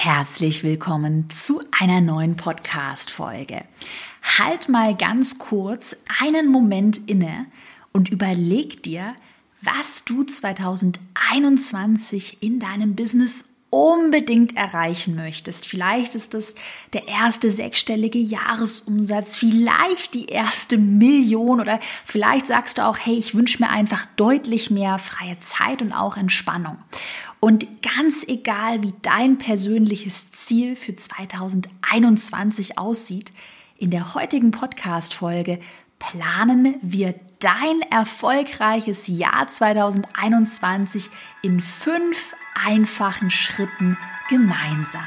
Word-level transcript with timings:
Herzlich 0.00 0.62
willkommen 0.62 1.28
zu 1.28 1.60
einer 1.76 2.00
neuen 2.00 2.36
Podcast-Folge. 2.36 3.64
Halt 4.38 4.68
mal 4.68 4.94
ganz 4.94 5.40
kurz 5.40 5.96
einen 6.22 6.52
Moment 6.52 7.10
inne 7.10 7.46
und 7.92 8.08
überleg 8.08 8.84
dir, 8.84 9.16
was 9.60 10.04
du 10.04 10.22
2021 10.22 12.40
in 12.40 12.60
deinem 12.60 12.94
Business 12.94 13.44
unbedingt 13.70 14.56
erreichen 14.56 15.14
möchtest. 15.14 15.66
Vielleicht 15.66 16.14
ist 16.14 16.34
es 16.34 16.54
der 16.94 17.06
erste 17.06 17.50
sechsstellige 17.50 18.18
Jahresumsatz, 18.18 19.36
vielleicht 19.36 20.14
die 20.14 20.26
erste 20.26 20.78
Million 20.78 21.60
oder 21.60 21.78
vielleicht 22.04 22.46
sagst 22.46 22.78
du 22.78 22.86
auch, 22.86 22.98
hey, 22.98 23.14
ich 23.14 23.34
wünsche 23.34 23.62
mir 23.62 23.68
einfach 23.68 24.06
deutlich 24.16 24.70
mehr 24.70 24.98
freie 24.98 25.38
Zeit 25.38 25.82
und 25.82 25.92
auch 25.92 26.16
Entspannung. 26.16 26.78
Und 27.40 27.82
ganz 27.82 28.24
egal, 28.26 28.82
wie 28.82 28.94
dein 29.02 29.38
persönliches 29.38 30.32
Ziel 30.32 30.74
für 30.74 30.96
2021 30.96 32.78
aussieht, 32.78 33.32
in 33.76 33.90
der 33.90 34.14
heutigen 34.14 34.50
Podcast-Folge 34.50 35.60
planen 35.98 36.76
wir 36.80 37.14
dein 37.38 37.80
erfolgreiches 37.90 39.06
Jahr 39.06 39.46
2021 39.46 41.10
in 41.42 41.60
fünf 41.60 42.34
einfachen 42.66 43.30
Schritten 43.30 43.96
gemeinsam. 44.28 45.02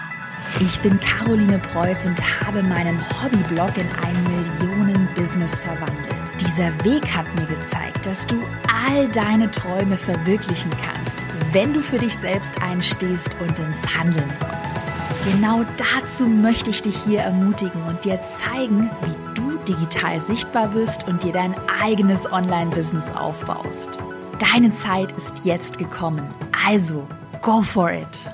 Ich 0.60 0.80
bin 0.82 1.00
Caroline 1.00 1.60
Preuß 1.60 2.06
und 2.08 2.20
habe 2.42 2.62
meinen 2.62 3.00
Hobbyblog 3.00 3.78
in 3.78 3.88
ein 4.06 4.24
Millionen-Business 4.24 5.62
verwandelt. 5.62 6.34
Dieser 6.42 6.72
Weg 6.84 7.16
hat 7.16 7.34
mir 7.36 7.46
gezeigt, 7.46 8.06
dass 8.06 8.28
du 8.28 8.36
all 8.68 9.08
deine 9.10 9.50
Träume 9.50 9.98
verwirklichen 9.98 10.72
kannst, 10.84 11.24
wenn 11.52 11.74
du 11.74 11.82
für 11.82 12.00
dich 12.00 12.18
selbst 12.18 12.62
einstehst 12.62 13.38
und 13.40 13.60
ins 13.60 13.96
Handeln 13.96 14.30
kommst. 14.40 14.86
Genau 15.32 15.64
dazu 15.78 16.26
möchte 16.26 16.72
ich 16.72 16.82
dich 16.82 16.98
hier 16.98 17.22
ermutigen 17.22 17.82
und 17.84 18.04
dir 18.04 18.22
zeigen, 18.22 18.90
wie 19.06 19.36
du 19.36 19.58
digital 19.66 20.20
sichtbar 20.20 20.70
bist 20.70 21.08
und 21.08 21.24
dir 21.24 21.32
dein 21.32 21.56
eigenes 21.82 22.32
Online-Business 22.32 23.12
aufbaust. 23.12 24.00
Deine 24.40 24.72
Zeit 24.72 25.12
ist 25.14 25.46
jetzt 25.46 25.78
gekommen. 25.78 26.28
Also 26.68 27.08
Go 27.42 27.64
for 27.64 27.92
it! 27.92 28.28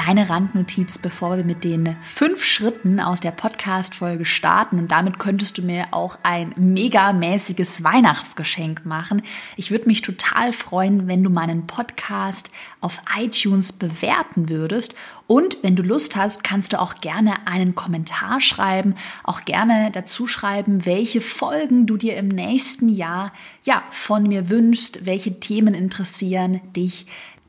Kleine 0.00 0.30
Randnotiz, 0.30 0.98
bevor 0.98 1.36
wir 1.38 1.44
mit 1.44 1.64
den 1.64 1.96
fünf 2.00 2.44
Schritten 2.44 3.00
aus 3.00 3.18
der 3.18 3.32
Podcast-Folge 3.32 4.24
starten. 4.24 4.78
Und 4.78 4.92
damit 4.92 5.18
könntest 5.18 5.58
du 5.58 5.62
mir 5.62 5.86
auch 5.90 6.20
ein 6.22 6.54
megamäßiges 6.56 7.82
Weihnachtsgeschenk 7.82 8.86
machen. 8.86 9.22
Ich 9.56 9.72
würde 9.72 9.86
mich 9.86 10.00
total 10.02 10.52
freuen, 10.52 11.08
wenn 11.08 11.24
du 11.24 11.30
meinen 11.30 11.66
Podcast 11.66 12.52
auf 12.80 13.02
iTunes 13.18 13.72
bewerten 13.72 14.48
würdest. 14.48 14.94
Und 15.26 15.58
wenn 15.62 15.74
du 15.74 15.82
Lust 15.82 16.14
hast, 16.14 16.44
kannst 16.44 16.72
du 16.72 16.80
auch 16.80 17.00
gerne 17.00 17.48
einen 17.48 17.74
Kommentar 17.74 18.40
schreiben, 18.40 18.94
auch 19.24 19.44
gerne 19.46 19.90
dazu 19.92 20.28
schreiben, 20.28 20.86
welche 20.86 21.20
Folgen 21.20 21.86
du 21.86 21.96
dir 21.96 22.16
im 22.16 22.28
nächsten 22.28 22.88
Jahr 22.88 23.32
ja 23.64 23.82
von 23.90 24.22
mir 24.22 24.48
wünschst, 24.48 25.04
welche 25.06 25.40
Themen 25.40 25.74
interessieren 25.74 26.60
dich 26.76 27.06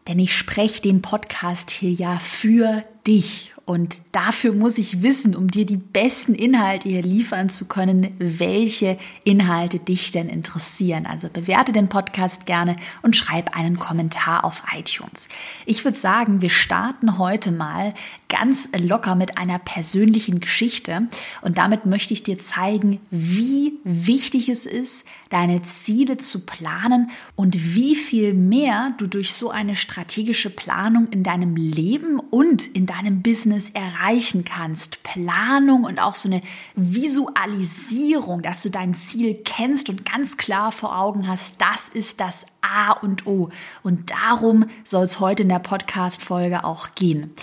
denn 0.09 0.17
ich 0.17 0.35
spreche 0.35 0.81
den 0.81 1.03
Podcast 1.03 1.69
hier 1.69 1.91
ja 1.91 2.17
für 2.17 2.83
dich 3.05 3.53
und 3.69 4.01
dafür 4.13 4.53
muss 4.53 4.79
ich 4.79 5.03
wissen, 5.03 5.35
um 5.35 5.51
dir 5.51 5.63
die 5.63 5.77
besten 5.77 6.33
Inhalte 6.33 6.89
hier 6.89 7.03
liefern 7.03 7.51
zu 7.51 7.67
können, 7.67 8.15
welche 8.17 8.97
Inhalte 9.23 9.77
dich 9.77 10.09
denn 10.09 10.27
interessieren. 10.27 11.05
Also 11.05 11.29
bewerte 11.29 11.71
den 11.71 11.87
Podcast 11.87 12.47
gerne 12.47 12.77
und 13.03 13.15
schreib 13.15 13.55
einen 13.55 13.77
Kommentar 13.77 14.43
auf 14.43 14.63
iTunes. 14.75 15.27
Ich 15.67 15.85
würde 15.85 15.99
sagen, 15.99 16.41
wir 16.41 16.49
starten 16.49 17.19
heute 17.19 17.51
mal 17.51 17.93
ganz 18.27 18.69
locker 18.75 19.15
mit 19.15 19.37
einer 19.37 19.59
persönlichen 19.59 20.39
Geschichte 20.39 21.07
und 21.43 21.59
damit 21.59 21.85
möchte 21.85 22.13
ich 22.15 22.23
dir 22.23 22.39
zeigen, 22.39 22.99
wie 23.11 23.73
wichtig 23.83 24.49
es 24.49 24.65
ist, 24.65 25.05
deine 25.29 25.61
Ziele 25.61 26.17
zu 26.17 26.39
planen 26.41 27.11
und 27.35 27.75
wie 27.75 27.95
viel 27.95 28.33
mehr 28.33 28.93
du 28.97 29.05
durch 29.05 29.33
so 29.33 29.51
eine 29.51 29.75
strategische 29.75 30.49
Planung 30.49 31.07
in 31.11 31.21
deinem 31.21 31.55
Leben 31.55 32.19
und 32.19 32.65
in 32.65 32.87
deinem 32.89 33.21
Business 33.21 33.69
erreichen 33.69 34.43
kannst. 34.45 35.03
Planung 35.03 35.83
und 35.83 35.99
auch 35.99 36.15
so 36.15 36.29
eine 36.29 36.41
Visualisierung, 36.75 38.41
dass 38.41 38.63
du 38.63 38.69
dein 38.69 38.93
Ziel 38.93 39.41
kennst 39.45 39.89
und 39.89 40.09
ganz 40.09 40.37
klar 40.37 40.71
vor 40.71 40.97
Augen 40.97 41.27
hast, 41.27 41.61
das 41.61 41.89
ist 41.89 42.19
das 42.19 42.45
A 42.61 42.91
und 42.93 43.27
O. 43.27 43.49
Und 43.83 44.11
darum 44.11 44.65
soll 44.83 45.05
es 45.05 45.19
heute 45.19 45.43
in 45.43 45.49
der 45.49 45.59
Podcast-Folge 45.59 46.63
auch 46.63 46.95
gehen. 46.95 47.33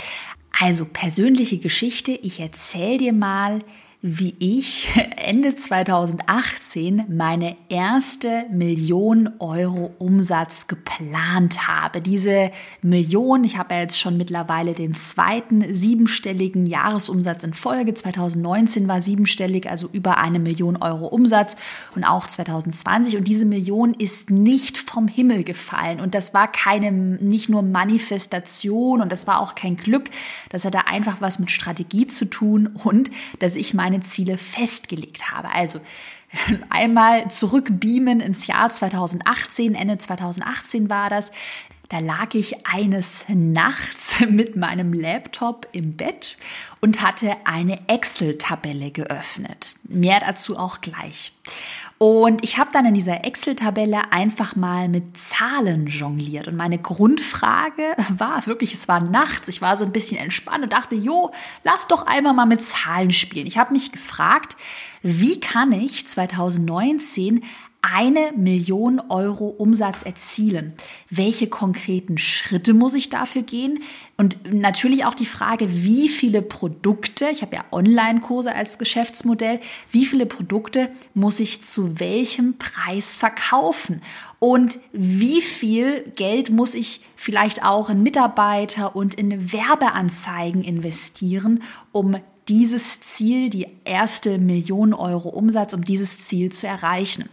Also 0.59 0.87
persönliche 0.87 1.59
Geschichte. 1.59 2.13
Ich 2.13 2.41
erzähle 2.41 2.99
dir 2.99 3.13
mal, 3.13 3.61
wie 4.09 4.37
ich 4.39 4.89
Ende 5.17 5.57
2018 5.57 7.07
meine 7.09 7.57
erste 7.69 8.47
Million 8.53 9.31
Euro 9.41 9.91
Umsatz 9.99 10.69
geplant 10.69 11.67
habe. 11.67 12.01
Diese 12.01 12.53
Million, 12.83 13.43
ich 13.43 13.59
habe 13.59 13.75
ja 13.75 13.81
jetzt 13.81 13.99
schon 13.99 14.17
mittlerweile 14.17 14.75
den 14.75 14.95
zweiten 14.95 15.75
siebenstelligen 15.75 16.67
Jahresumsatz 16.67 17.43
in 17.43 17.53
Folge. 17.53 17.95
2019 17.95 18.87
war 18.87 19.03
siebenstellig, 19.03 19.69
also 19.69 19.89
über 19.93 20.19
eine 20.19 20.39
Million 20.39 20.77
Euro 20.77 21.09
Umsatz 21.09 21.57
und 21.97 22.05
auch 22.05 22.29
2020. 22.29 23.17
Und 23.17 23.27
diese 23.27 23.45
Million 23.45 23.93
ist 23.93 24.31
nicht 24.31 24.79
vom 24.79 25.09
Himmel 25.09 25.43
gefallen. 25.43 26.01
Und 26.01 26.15
das 26.15 26.33
war 26.33 26.51
keine, 26.51 26.93
nicht 26.93 27.49
nur 27.49 27.63
Manifestation 27.63 29.03
und 29.03 29.11
das 29.11 29.27
war 29.27 29.41
auch 29.41 29.57
kein 29.57 29.77
Glück. 29.77 30.11
Das 30.51 30.65
hatte 30.65 30.87
einfach 30.87 31.21
was 31.21 31.41
mit 31.41 31.51
Strategie 31.51 32.07
zu 32.07 32.27
tun 32.27 32.69
und 32.85 33.11
dass 33.41 33.57
ich 33.57 33.75
meine 33.75 33.96
meine 33.97 34.05
Ziele 34.05 34.37
festgelegt 34.37 35.31
habe. 35.31 35.51
Also 35.51 35.81
einmal 36.71 37.31
zurückbeamen 37.31 38.21
ins 38.21 38.47
Jahr 38.47 38.71
2018, 38.71 39.75
Ende 39.75 39.99
2018 39.99 40.91
war 40.91 41.11
das. 41.11 41.31
Da 41.89 41.99
lag 41.99 42.35
ich 42.35 42.67
eines 42.67 43.27
Nachts 43.29 44.21
mit 44.29 44.57
meinem 44.57 44.93
Laptop 44.93 45.69
im 45.73 45.97
Bett 45.97 46.37
und 46.81 47.01
hatte 47.01 47.37
eine 47.45 47.79
Excel-Tabelle 47.89 48.91
geöffnet. 48.91 49.77
Mehr 49.85 50.21
dazu 50.21 50.59
auch 50.59 50.81
gleich. 50.81 51.33
Und 51.99 52.45
ich 52.45 52.59
habe 52.59 52.71
dann 52.73 52.85
in 52.85 52.93
dieser 52.93 53.25
Excel-Tabelle 53.25 54.13
einfach 54.13 54.55
mal 54.55 54.89
mit 54.89 55.17
Zahlen 55.17 55.87
jongliert. 55.87 56.47
Und 56.47 56.57
meine 56.57 56.79
Grundfrage 56.79 57.97
war 58.17 58.47
wirklich, 58.47 58.75
es 58.75 58.87
war 58.87 59.01
nachts, 59.01 59.49
ich 59.49 59.63
war 59.63 59.77
so 59.79 59.85
ein 59.85 59.93
bisschen 59.93 60.19
entspannt 60.19 60.63
und 60.63 60.73
dachte, 60.73 60.95
jo, 60.95 61.33
lass 61.65 61.87
doch 61.87 62.07
einmal 62.07 62.35
mal 62.35 62.47
mit 62.47 62.63
Zahlen 62.63 63.13
spielen. 63.13 63.47
Ich 63.47 63.57
habe 63.57 63.73
mich 63.73 63.93
gefragt, 63.93 64.57
wie 65.03 65.41
kann 65.41 65.73
ich 65.73 66.07
2019 66.07 67.43
eine 67.93 68.33
Million 68.37 69.01
Euro 69.11 69.47
Umsatz 69.47 70.03
erzielen. 70.03 70.75
Welche 71.09 71.47
konkreten 71.47 72.19
Schritte 72.19 72.75
muss 72.75 72.95
ich 72.95 73.11
dafür 73.11 73.43
gehen? 73.43 73.81
Und 74.17 74.53
natürlich 74.53 75.05
auch 75.05 75.15
die 75.15 75.27
Frage, 75.27 75.67
wie 75.71 76.09
viele 76.09 76.43
Produkte, 76.43 77.29
ich 77.31 77.43
habe 77.43 77.57
ja 77.57 77.65
Online-Kurse 77.71 78.53
als 78.53 78.79
Geschäftsmodell, 78.79 79.61
wie 79.91 80.05
viele 80.05 80.27
Produkte 80.27 80.91
muss 81.15 81.39
ich 81.39 81.65
zu 81.65 82.01
welchem 82.01 82.59
Preis 82.59 83.15
verkaufen? 83.15 84.03
Und 84.39 84.81
wie 84.93 85.41
viel 85.41 86.13
Geld 86.17 86.51
muss 86.51 86.75
ich 86.75 87.03
vielleicht 87.15 87.63
auch 87.63 87.89
in 87.89 88.03
Mitarbeiter 88.03 88.97
und 88.97 89.15
in 89.15 89.53
Werbeanzeigen 89.53 90.63
investieren, 90.63 91.63
um 91.93 92.17
dieses 92.49 93.01
Ziel, 93.01 93.49
die 93.49 93.69
erste 93.85 94.39
Million 94.39 94.93
Euro 94.93 95.29
Umsatz, 95.29 95.73
um 95.73 95.85
dieses 95.85 96.19
Ziel 96.19 96.51
zu 96.53 96.67
erreichen? 96.67 97.29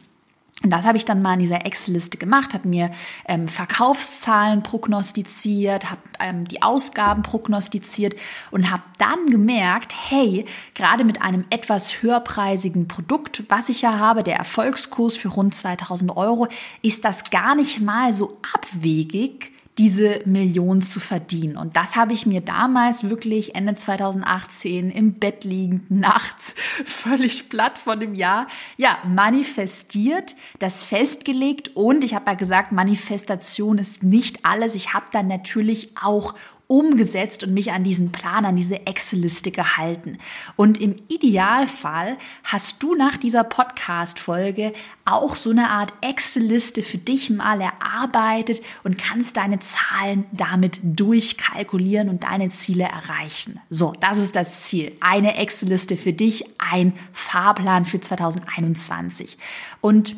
Und 0.64 0.70
das 0.70 0.86
habe 0.86 0.98
ich 0.98 1.04
dann 1.04 1.22
mal 1.22 1.34
in 1.34 1.40
dieser 1.40 1.66
Excel-Liste 1.66 2.18
gemacht, 2.18 2.54
habe 2.54 2.70
mir 2.70 2.92
ähm, 3.28 3.50
Verkaufszahlen 3.50 4.64
prognostiziert, 4.64 5.92
habe 5.92 6.02
ähm, 6.22 6.48
die 6.48 6.62
Ausgaben 6.62 7.22
prognostiziert 7.22 8.16
und 8.50 8.72
habe 8.72 8.84
dann 8.98 9.28
gemerkt, 9.28 9.94
hey, 10.10 10.46
gerade 10.74 11.04
mit 11.04 11.22
einem 11.22 11.44
etwas 11.50 12.02
höherpreisigen 12.02 12.88
Produkt, 12.88 13.44
was 13.50 13.68
ich 13.68 13.82
ja 13.82 14.00
habe, 14.00 14.24
der 14.24 14.38
Erfolgskurs 14.38 15.18
für 15.18 15.28
rund 15.28 15.54
2000 15.54 16.16
Euro, 16.16 16.48
ist 16.82 17.04
das 17.04 17.30
gar 17.30 17.56
nicht 17.56 17.82
mal 17.82 18.14
so 18.14 18.40
abwegig, 18.54 19.52
diese 19.78 20.22
Million 20.26 20.82
zu 20.82 21.00
verdienen. 21.00 21.58
Und 21.58 21.76
das 21.76 21.96
habe 21.96 22.14
ich 22.14 22.26
mir 22.26 22.42
damals 22.42 23.10
wirklich 23.10 23.56
Ende 23.56 23.74
2018 23.76 24.92
im 24.92 25.14
Bett 25.14 25.44
liegend, 25.44 25.90
nachts, 26.04 26.56
völlig 26.86 27.50
platt 27.50 27.78
von 27.78 28.00
dem 28.00 28.14
Jahr, 28.14 28.48
ja, 28.78 28.98
manifestiert, 29.06 30.36
das 30.60 30.84
festgelegt 30.84 31.76
und 31.76 32.04
ich 32.04 32.14
habe 32.14 32.32
ja 32.32 32.34
gesagt, 32.36 32.72
Manifestation 32.72 33.78
ist 33.78 34.04
nicht 34.04 34.46
alles. 34.46 34.76
Ich 34.76 34.94
habe 34.94 35.06
dann 35.12 35.28
natürlich 35.28 35.92
auch 36.02 36.36
umgesetzt 36.68 37.44
und 37.44 37.54
mich 37.54 37.72
an 37.72 37.84
diesen 37.84 38.12
Plan, 38.12 38.46
an 38.46 38.56
diese 38.56 38.88
Excel-Liste 38.88 39.52
gehalten. 39.52 40.18
Und 40.56 40.80
im 40.80 40.96
Idealfall 41.08 42.18
hast 42.44 42.82
du 42.82 42.96
nach 42.96 43.18
dieser 43.18 43.44
Podcast-Folge 43.44 44.74
auch 45.06 45.36
so 45.36 45.52
eine 45.52 45.70
Art 45.70 45.94
Excel-Liste 46.02 46.82
für 46.82 46.98
dich 46.98 47.30
mal 47.30 47.62
erarbeitet 47.62 48.62
und 48.84 48.98
kannst 48.98 49.38
deine 49.38 49.60
Zahlen 49.60 50.26
damit 50.32 50.80
durchkalkulieren 50.84 52.10
und 52.10 52.24
deine 52.24 52.50
Ziele 52.50 52.86
erreichen. 52.86 53.60
So, 53.70 53.94
das 54.00 54.18
ist 54.18 54.36
das 54.36 54.64
Ziel. 54.64 54.94
Eine 55.02 55.36
Excel-Liste 55.38 55.98
für 55.98 56.14
dich, 56.14 56.46
ein 56.60 56.94
Fahrplan 57.12 57.86
für 57.86 58.00
2021. 58.00 59.38
Und 59.82 60.16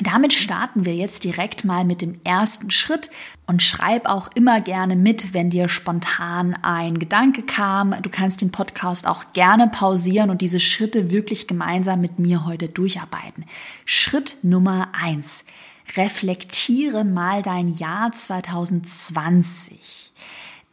damit 0.00 0.32
starten 0.32 0.86
wir 0.86 0.94
jetzt 0.94 1.22
direkt 1.24 1.64
mal 1.64 1.84
mit 1.84 2.00
dem 2.00 2.18
ersten 2.24 2.70
Schritt 2.70 3.10
und 3.46 3.62
schreib 3.62 4.08
auch 4.08 4.30
immer 4.34 4.62
gerne 4.62 4.96
mit, 4.96 5.34
wenn 5.34 5.50
dir 5.50 5.68
spontan 5.68 6.54
ein 6.62 6.98
Gedanke 6.98 7.42
kam. 7.42 7.94
Du 8.00 8.08
kannst 8.08 8.40
den 8.40 8.50
Podcast 8.50 9.06
auch 9.06 9.34
gerne 9.34 9.68
pausieren 9.68 10.30
und 10.30 10.40
diese 10.40 10.60
Schritte 10.60 11.10
wirklich 11.10 11.46
gemeinsam 11.46 12.00
mit 12.00 12.18
mir 12.18 12.46
heute 12.46 12.68
durcharbeiten. 12.68 13.44
Schritt 13.84 14.38
Nummer 14.42 14.88
eins. 14.98 15.44
Reflektiere 15.96 17.04
mal 17.04 17.42
dein 17.42 17.68
Jahr 17.68 18.12
2020. 18.12 20.01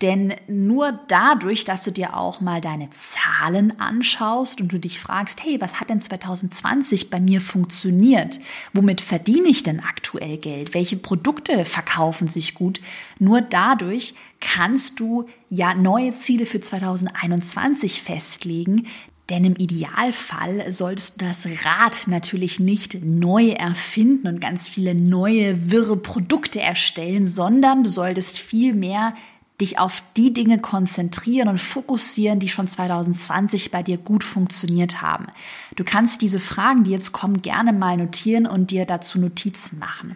Denn 0.01 0.33
nur 0.47 0.97
dadurch, 1.09 1.65
dass 1.65 1.83
du 1.83 1.91
dir 1.91 2.15
auch 2.15 2.39
mal 2.39 2.61
deine 2.61 2.89
Zahlen 2.91 3.81
anschaust 3.81 4.61
und 4.61 4.71
du 4.71 4.79
dich 4.79 4.97
fragst, 4.97 5.43
hey, 5.43 5.59
was 5.59 5.81
hat 5.81 5.89
denn 5.89 6.01
2020 6.01 7.09
bei 7.09 7.19
mir 7.19 7.41
funktioniert? 7.41 8.39
Womit 8.71 9.01
verdiene 9.01 9.49
ich 9.49 9.63
denn 9.63 9.81
aktuell 9.81 10.37
Geld? 10.37 10.73
Welche 10.73 10.95
Produkte 10.95 11.65
verkaufen 11.65 12.29
sich 12.29 12.53
gut? 12.53 12.79
Nur 13.19 13.41
dadurch 13.41 14.13
kannst 14.39 15.01
du 15.01 15.27
ja 15.49 15.73
neue 15.73 16.15
Ziele 16.15 16.45
für 16.45 16.61
2021 16.61 18.01
festlegen, 18.01 18.87
denn 19.29 19.43
im 19.43 19.57
Idealfall 19.57 20.71
solltest 20.71 21.21
du 21.21 21.25
das 21.25 21.45
Rad 21.65 22.07
natürlich 22.07 22.61
nicht 22.61 23.03
neu 23.03 23.49
erfinden 23.49 24.27
und 24.27 24.39
ganz 24.39 24.69
viele 24.69 24.95
neue, 24.95 25.71
wirre 25.71 25.97
Produkte 25.97 26.61
erstellen, 26.61 27.25
sondern 27.25 27.83
du 27.83 27.89
solltest 27.89 28.39
vielmehr 28.39 29.13
dich 29.61 29.77
auf 29.77 30.03
die 30.15 30.33
Dinge 30.33 30.59
konzentrieren 30.59 31.49
und 31.49 31.59
fokussieren, 31.59 32.39
die 32.39 32.49
schon 32.49 32.67
2020 32.67 33.71
bei 33.71 33.83
dir 33.83 33.97
gut 33.97 34.23
funktioniert 34.23 35.01
haben. 35.01 35.27
Du 35.75 35.83
kannst 35.83 36.21
diese 36.21 36.39
Fragen, 36.39 36.83
die 36.83 36.91
jetzt 36.91 37.11
kommen, 37.11 37.41
gerne 37.41 37.73
mal 37.73 37.97
notieren 37.97 38.45
und 38.45 38.71
dir 38.71 38.85
dazu 38.85 39.19
Notizen 39.19 39.79
machen. 39.79 40.15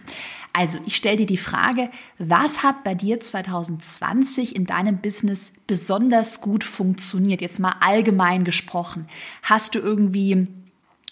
Also, 0.55 0.77
ich 0.85 0.95
stelle 0.95 1.17
dir 1.17 1.25
die 1.25 1.37
Frage, 1.37 1.89
was 2.19 2.61
hat 2.61 2.83
bei 2.83 2.93
dir 2.93 3.19
2020 3.19 4.55
in 4.55 4.65
deinem 4.65 4.99
Business 4.99 5.51
besonders 5.65 6.41
gut 6.41 6.63
funktioniert? 6.63 7.41
Jetzt 7.41 7.59
mal 7.59 7.75
allgemein 7.79 8.43
gesprochen. 8.43 9.07
Hast 9.41 9.73
du 9.73 9.79
irgendwie 9.79 10.47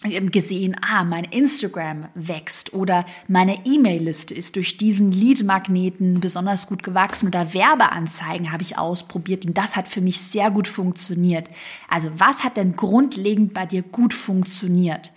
gesehen, 0.02 0.76
ah, 0.82 1.04
mein 1.04 1.26
Instagram 1.26 2.08
wächst 2.16 2.74
oder 2.74 3.06
meine 3.28 3.66
E-Mail-Liste 3.66 4.34
ist 4.34 4.56
durch 4.56 4.78
diesen 4.78 5.12
Lead-Magneten 5.12 6.20
besonders 6.20 6.68
gut 6.68 6.82
gewachsen 6.82 7.28
oder 7.28 7.54
Werbeanzeigen 7.54 8.52
habe 8.52 8.64
ich 8.64 8.80
ausprobiert 8.80 9.46
und 9.46 9.58
das 9.58 9.76
hat 9.76 9.88
für 9.88 10.02
mich 10.02 10.20
sehr 10.20 10.50
gut 10.50 10.68
funktioniert. 10.68 11.50
Also 11.88 12.10
was 12.18 12.44
hat 12.44 12.58
denn 12.58 12.76
grundlegend 12.76 13.54
bei 13.54 13.68
dir 13.68 13.84
gut 13.84 14.16
funktioniert? 14.16 15.12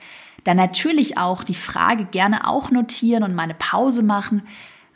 Dann 0.45 0.59
natürlich 0.59 1.17
auch 1.17 1.43
die 1.45 1.55
Frage 1.55 2.05
gerne 2.05 2.47
auch 2.47 2.71
notieren 2.71 3.23
und 3.23 3.35
meine 3.35 3.55
Pause 3.55 4.03
machen. 4.03 4.43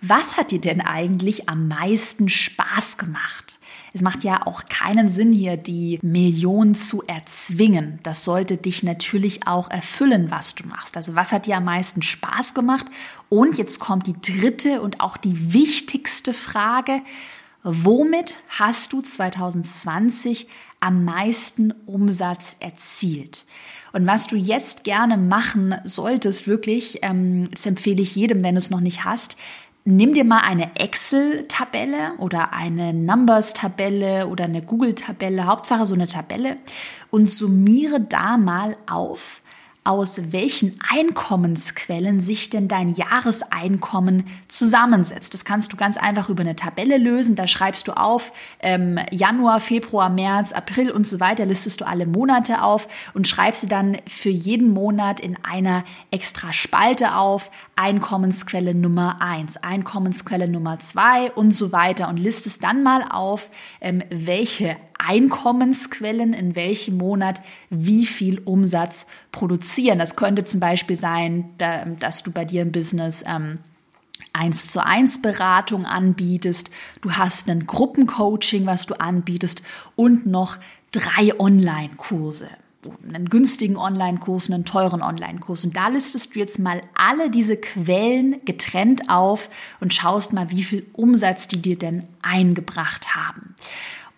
Was 0.03 0.37
hat 0.37 0.51
dir 0.51 0.61
denn 0.61 0.83
eigentlich 0.83 1.49
am 1.49 1.67
meisten 1.67 2.29
Spaß 2.29 2.99
gemacht? 2.99 3.58
Es 3.93 4.03
macht 4.03 4.25
ja 4.25 4.47
auch 4.47 4.65
keinen 4.69 5.09
Sinn, 5.09 5.33
hier 5.33 5.57
die 5.57 5.99
Million 6.03 6.75
zu 6.75 7.03
erzwingen. 7.07 7.99
Das 8.03 8.25
sollte 8.25 8.57
dich 8.57 8.83
natürlich 8.83 9.47
auch 9.47 9.71
erfüllen, 9.71 10.31
was 10.31 10.55
du 10.55 10.67
machst. 10.67 10.97
Also 10.97 11.15
was 11.15 11.33
hat 11.33 11.47
dir 11.47 11.57
am 11.57 11.65
meisten 11.65 12.03
Spaß 12.03 12.55
gemacht? 12.55 12.87
Und 13.29 13.59
jetzt 13.59 13.79
kommt 13.79 14.07
die 14.07 14.21
dritte 14.21 14.81
und 14.83 15.01
auch 15.01 15.17
die 15.17 15.53
wichtigste 15.53 16.33
Frage. 16.33 17.03
Womit 17.63 18.37
hast 18.49 18.93
du 18.93 19.03
2020 19.03 20.49
am 20.81 21.05
meisten 21.05 21.73
Umsatz 21.87 22.57
erzielt? 22.61 23.47
Und 23.93 24.07
was 24.07 24.27
du 24.27 24.37
jetzt 24.37 24.85
gerne 24.85 25.17
machen 25.17 25.75
solltest, 25.85 26.47
wirklich, 26.47 26.99
ähm, 27.03 27.49
das 27.51 27.67
empfehle 27.67 28.03
ich 28.03 28.15
jedem, 28.15 28.45
wenn 28.45 28.55
du 28.55 28.59
es 28.59 28.71
noch 28.71 28.81
nicht 28.81 29.05
hast, 29.05 29.37
nimm 29.89 30.13
dir 30.13 30.25
mal 30.25 30.41
eine 30.41 30.77
Excel-Tabelle 30.77 32.13
oder 32.19 32.53
eine 32.53 32.93
Numbers-Tabelle 32.93 34.29
oder 34.29 34.45
eine 34.45 34.61
Google-Tabelle, 34.61 35.47
Hauptsache 35.47 35.87
so 35.87 35.95
eine 35.95 36.07
Tabelle 36.07 36.59
und 37.11 37.31
summiere 37.31 38.01
da 38.01 38.37
mal 38.37 38.77
auf, 38.87 39.41
aus 39.89 40.33
welchen 40.33 40.79
Einkommensquellen 40.87 42.21
sich 42.21 42.51
denn 42.51 42.69
dein 42.69 42.91
Jahreseinkommen 42.91 44.25
zusammensetzt. 44.47 45.33
Das 45.33 45.47
kannst 45.47 45.73
du 45.73 45.79
ganz 45.79 45.97
einfach 45.97 46.29
über 46.29 46.43
eine 46.43 46.57
Tabelle 46.57 46.99
lösen. 46.99 47.37
Da 47.37 47.47
schreibst 47.47 47.89
du 47.89 47.93
auf 47.93 48.35
ähm, 48.61 48.99
Januar, 49.11 49.61
Februar, 49.61 50.11
März, 50.11 50.53
April 50.53 50.91
und 50.91 51.09
so 51.09 51.21
weiter, 51.21 51.47
listest 51.47 51.81
du 51.81 51.87
alle 51.87 52.05
Monate 52.05 52.63
auf 52.63 52.87
und 53.15 53.27
schreibst 53.27 53.63
sie 53.63 53.69
dann 53.69 53.97
für 54.07 54.29
jeden 54.29 54.75
Monat 54.75 55.21
in 55.21 55.39
einer 55.43 55.85
extra 56.11 56.53
Spalte 56.53 57.15
auf. 57.15 57.51
Einkommensquelle 57.75 58.75
Nummer 58.75 59.23
eins, 59.23 59.57
Einkommensquelle 59.57 60.49
Nummer 60.49 60.79
zwei 60.81 61.33
und 61.33 61.53
so 61.53 61.73
weiter 61.73 62.11
und 62.11 62.19
listest 62.19 62.63
dann 62.63 62.83
mal 62.83 63.07
auf, 63.11 63.51
ähm, 63.81 64.03
welche 64.11 64.77
Einkommensquellen 64.99 66.33
in 66.33 66.57
welchem 66.57 66.97
Monat 66.99 67.41
wie 67.71 68.05
viel 68.05 68.41
Umsatz 68.41 69.07
produzieren. 69.33 69.99
Das 69.99 70.17
könnte 70.17 70.45
zum 70.45 70.61
Beispiel 70.61 70.97
sein, 70.97 71.51
dass 71.99 72.23
du 72.23 72.33
bei 72.33 72.45
dir 72.45 72.63
im 72.63 72.73
Business 72.73 73.25
ähm, 73.27 73.61
eins 74.33 74.69
zu 74.69 74.85
eins 74.85 75.23
Beratung 75.23 75.87
anbietest, 75.87 76.71
du 77.01 77.13
hast 77.13 77.49
ein 77.49 77.67
Gruppencoaching, 77.67 78.67
was 78.67 78.87
du 78.87 78.95
anbietest 79.01 79.63
und 79.97 80.27
noch 80.27 80.59
drei 80.93 81.39
Online-Kurse 81.39 82.49
einen 83.07 83.29
günstigen 83.29 83.77
Online-Kurs, 83.77 84.51
einen 84.51 84.65
teuren 84.65 85.03
Online-Kurs. 85.03 85.65
Und 85.65 85.77
da 85.77 85.89
listest 85.89 86.35
du 86.35 86.39
jetzt 86.39 86.59
mal 86.59 86.81
alle 86.95 87.31
diese 87.31 87.57
Quellen 87.57 88.45
getrennt 88.45 89.09
auf 89.09 89.51
und 89.81 89.93
schaust 89.93 90.33
mal, 90.33 90.51
wie 90.51 90.63
viel 90.63 90.87
Umsatz 90.93 91.49
die 91.49 91.61
dir 91.61 91.77
denn 91.77 92.05
eingebracht 92.23 93.17
haben. 93.17 93.55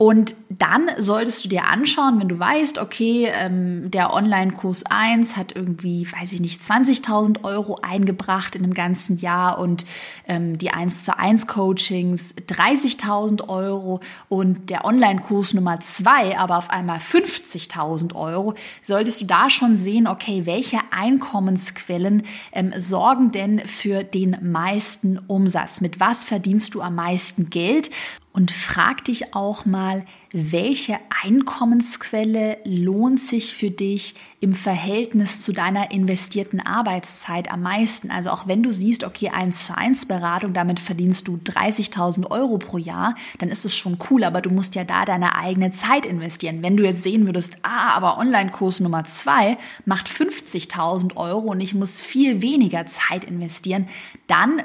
Und 0.02 0.34
dann 0.48 0.88
solltest 0.96 1.44
du 1.44 1.50
dir 1.50 1.66
anschauen, 1.66 2.20
wenn 2.20 2.28
du 2.30 2.38
weißt, 2.38 2.78
okay, 2.78 3.30
ähm, 3.34 3.90
der 3.90 4.14
Online-Kurs 4.14 4.86
1 4.86 5.36
hat 5.36 5.54
irgendwie, 5.54 6.10
weiß 6.10 6.32
ich 6.32 6.40
nicht, 6.40 6.62
20.000 6.62 7.44
Euro 7.44 7.76
eingebracht 7.82 8.54
in 8.54 8.64
einem 8.64 8.72
ganzen 8.72 9.18
Jahr 9.18 9.58
und 9.58 9.84
ähm, 10.26 10.56
die 10.56 10.70
1 10.70 11.04
zu 11.04 11.18
1 11.18 11.46
Coachings 11.48 12.34
30.000 12.34 13.50
Euro 13.50 14.00
und 14.30 14.70
der 14.70 14.86
Online-Kurs 14.86 15.52
Nummer 15.52 15.80
2 15.80 16.38
aber 16.38 16.56
auf 16.56 16.70
einmal 16.70 16.96
50.000 16.96 18.14
Euro, 18.14 18.54
solltest 18.82 19.20
du 19.20 19.26
da 19.26 19.50
schon 19.50 19.76
sehen, 19.76 20.06
okay, 20.06 20.46
welche 20.46 20.78
Einkommensquellen 20.92 22.22
ähm, 22.52 22.72
sorgen 22.74 23.32
denn 23.32 23.66
für 23.66 24.02
den 24.02 24.38
meisten 24.40 25.18
Umsatz? 25.26 25.82
Mit 25.82 26.00
was 26.00 26.24
verdienst 26.24 26.74
du 26.74 26.80
am 26.80 26.94
meisten 26.94 27.50
Geld? 27.50 27.90
Und 28.32 28.52
frag 28.52 29.04
dich 29.04 29.34
auch 29.34 29.66
mal, 29.66 30.04
welche 30.32 30.96
Einkommensquelle 31.24 32.58
lohnt 32.64 33.18
sich 33.18 33.52
für 33.52 33.70
dich 33.70 34.14
im 34.38 34.54
Verhältnis 34.54 35.40
zu 35.40 35.52
deiner 35.52 35.90
investierten 35.90 36.60
Arbeitszeit 36.60 37.50
am 37.50 37.62
meisten? 37.62 38.12
Also 38.12 38.30
auch 38.30 38.46
wenn 38.46 38.62
du 38.62 38.72
siehst, 38.72 39.02
okay, 39.02 39.30
1 39.30 39.66
zu 39.66 39.76
1 39.76 40.06
Beratung, 40.06 40.52
damit 40.52 40.78
verdienst 40.78 41.26
du 41.26 41.40
30.000 41.44 42.30
Euro 42.30 42.58
pro 42.58 42.78
Jahr, 42.78 43.16
dann 43.38 43.48
ist 43.48 43.64
es 43.64 43.76
schon 43.76 43.98
cool, 44.08 44.22
aber 44.22 44.40
du 44.40 44.50
musst 44.50 44.76
ja 44.76 44.84
da 44.84 45.04
deine 45.04 45.34
eigene 45.34 45.72
Zeit 45.72 46.06
investieren. 46.06 46.62
Wenn 46.62 46.76
du 46.76 46.84
jetzt 46.84 47.02
sehen 47.02 47.26
würdest, 47.26 47.56
ah, 47.62 47.94
aber 47.94 48.18
Online-Kurs 48.18 48.78
Nummer 48.78 49.04
2 49.04 49.58
macht 49.86 50.08
50.000 50.08 51.16
Euro 51.16 51.50
und 51.50 51.60
ich 51.60 51.74
muss 51.74 52.00
viel 52.00 52.40
weniger 52.40 52.86
Zeit 52.86 53.24
investieren, 53.24 53.88
dann 54.28 54.62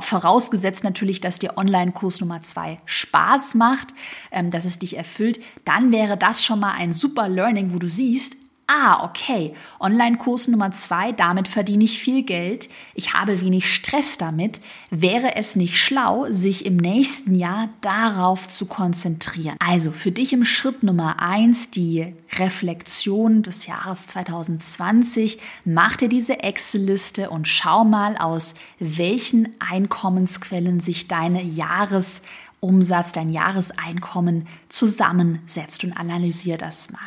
vorausgesetzt 0.00 0.84
natürlich, 0.84 1.20
dass 1.20 1.38
dir 1.38 1.56
Online-Kurs 1.56 2.20
Nummer 2.20 2.42
zwei 2.42 2.78
Spaß 2.84 3.54
macht, 3.54 3.88
ähm, 4.30 4.50
dass 4.50 4.64
es 4.64 4.78
dich 4.78 4.96
erfüllt, 4.96 5.40
dann 5.64 5.92
wäre 5.92 6.16
das 6.16 6.44
schon 6.44 6.60
mal 6.60 6.72
ein 6.72 6.92
super 6.92 7.28
Learning, 7.28 7.72
wo 7.72 7.78
du 7.78 7.88
siehst, 7.88 8.36
ah, 8.66 9.04
okay, 9.04 9.54
Online-Kurs 9.80 10.48
Nummer 10.48 10.72
zwei, 10.72 11.12
damit 11.12 11.48
verdiene 11.48 11.84
ich 11.84 11.98
viel 11.98 12.22
Geld, 12.22 12.68
ich 12.94 13.14
habe 13.14 13.40
wenig 13.40 13.72
Stress 13.72 14.18
damit, 14.18 14.60
wäre 14.90 15.36
es 15.36 15.56
nicht 15.56 15.78
schlau, 15.78 16.26
sich 16.30 16.64
im 16.64 16.76
nächsten 16.76 17.34
Jahr 17.34 17.68
darauf 17.80 18.48
zu 18.48 18.66
konzentrieren. 18.66 19.56
Also 19.58 19.90
für 19.90 20.12
dich 20.12 20.32
im 20.32 20.44
Schritt 20.44 20.82
Nummer 20.82 21.20
eins 21.20 21.70
die 21.70 22.14
Reflexion 22.38 23.42
des 23.42 23.66
Jahres 23.66 24.06
2020, 24.06 25.38
mach 25.64 25.96
dir 25.96 26.08
diese 26.08 26.42
Excel-Liste 26.42 27.30
und 27.30 27.48
schau 27.48 27.84
mal, 27.84 28.16
aus 28.16 28.54
welchen 28.78 29.54
Einkommensquellen 29.60 30.80
sich 30.80 31.08
deine 31.08 31.42
Jahres 31.42 32.22
Jahresumsatz, 32.64 33.12
dein 33.12 33.30
Jahreseinkommen 33.30 34.46
zusammensetzt 34.68 35.84
und 35.84 35.92
analysier 35.92 36.58
das 36.58 36.90
mal. 36.90 37.00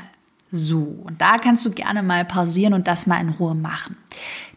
So, 0.52 0.80
und 0.80 1.22
da 1.22 1.38
kannst 1.38 1.66
du 1.66 1.72
gerne 1.72 2.04
mal 2.04 2.24
pausieren 2.26 2.74
und 2.74 2.88
das 2.88 3.08
mal 3.08 3.20
in 3.20 3.30
Ruhe 3.30 3.56
machen. 3.56 3.98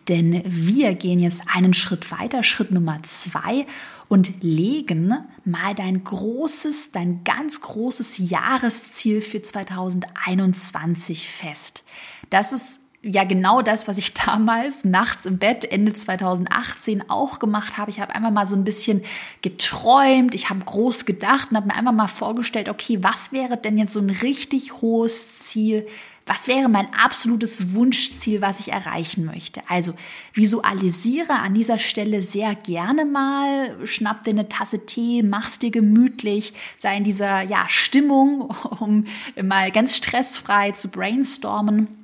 Denn 0.08 0.42
wir 0.46 0.94
gehen 0.94 1.20
jetzt 1.20 1.42
einen 1.52 1.74
Schritt 1.74 2.10
weiter, 2.10 2.42
Schritt 2.42 2.70
Nummer 2.70 3.02
zwei, 3.02 3.66
und 4.08 4.42
legen 4.42 5.14
mal 5.44 5.74
dein 5.74 6.02
großes, 6.02 6.90
dein 6.90 7.22
ganz 7.22 7.60
großes 7.60 8.18
Jahresziel 8.18 9.20
für 9.20 9.40
2021 9.40 11.28
fest. 11.28 11.84
Das 12.28 12.52
ist 12.52 12.80
ja 13.02 13.24
genau 13.24 13.62
das, 13.62 13.88
was 13.88 13.98
ich 13.98 14.14
damals 14.26 14.84
nachts 14.84 15.26
im 15.26 15.38
Bett 15.38 15.64
Ende 15.64 15.92
2018 15.92 17.08
auch 17.08 17.38
gemacht 17.38 17.78
habe. 17.78 17.90
Ich 17.90 18.00
habe 18.00 18.14
einfach 18.14 18.30
mal 18.30 18.46
so 18.46 18.56
ein 18.56 18.64
bisschen 18.64 19.02
geträumt, 19.42 20.34
ich 20.34 20.50
habe 20.50 20.64
groß 20.64 21.06
gedacht 21.06 21.50
und 21.50 21.56
habe 21.56 21.68
mir 21.68 21.74
einfach 21.74 21.92
mal 21.92 22.08
vorgestellt, 22.08 22.68
okay, 22.68 22.98
was 23.02 23.32
wäre 23.32 23.56
denn 23.56 23.78
jetzt 23.78 23.92
so 23.92 24.00
ein 24.00 24.10
richtig 24.10 24.80
hohes 24.80 25.36
Ziel? 25.36 25.86
Was 26.26 26.46
wäre 26.46 26.68
mein 26.68 26.94
absolutes 26.94 27.74
Wunschziel, 27.74 28.40
was 28.40 28.60
ich 28.60 28.70
erreichen 28.70 29.24
möchte? 29.24 29.62
Also 29.68 29.94
visualisiere 30.32 31.32
an 31.32 31.54
dieser 31.54 31.80
Stelle 31.80 32.22
sehr 32.22 32.54
gerne 32.54 33.04
mal, 33.04 33.84
schnapp 33.84 34.22
dir 34.22 34.30
eine 34.30 34.48
Tasse 34.48 34.86
Tee, 34.86 35.24
mach's 35.24 35.58
dir 35.58 35.72
gemütlich, 35.72 36.52
sei 36.78 36.96
in 36.96 37.02
dieser 37.02 37.40
ja, 37.42 37.64
Stimmung, 37.68 38.42
um 38.78 39.06
mal 39.42 39.72
ganz 39.72 39.96
stressfrei 39.96 40.70
zu 40.70 40.88
brainstormen 40.88 41.99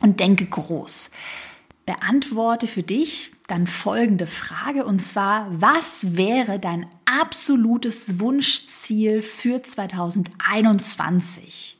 und 0.00 0.20
denke 0.20 0.44
groß. 0.46 1.10
Beantworte 1.86 2.66
für 2.66 2.82
dich 2.82 3.32
dann 3.46 3.66
folgende 3.66 4.26
Frage 4.26 4.84
und 4.84 5.00
zwar, 5.00 5.46
was 5.50 6.14
wäre 6.16 6.58
dein 6.58 6.84
absolutes 7.04 8.20
Wunschziel 8.20 9.22
für 9.22 9.62
2021? 9.62 11.78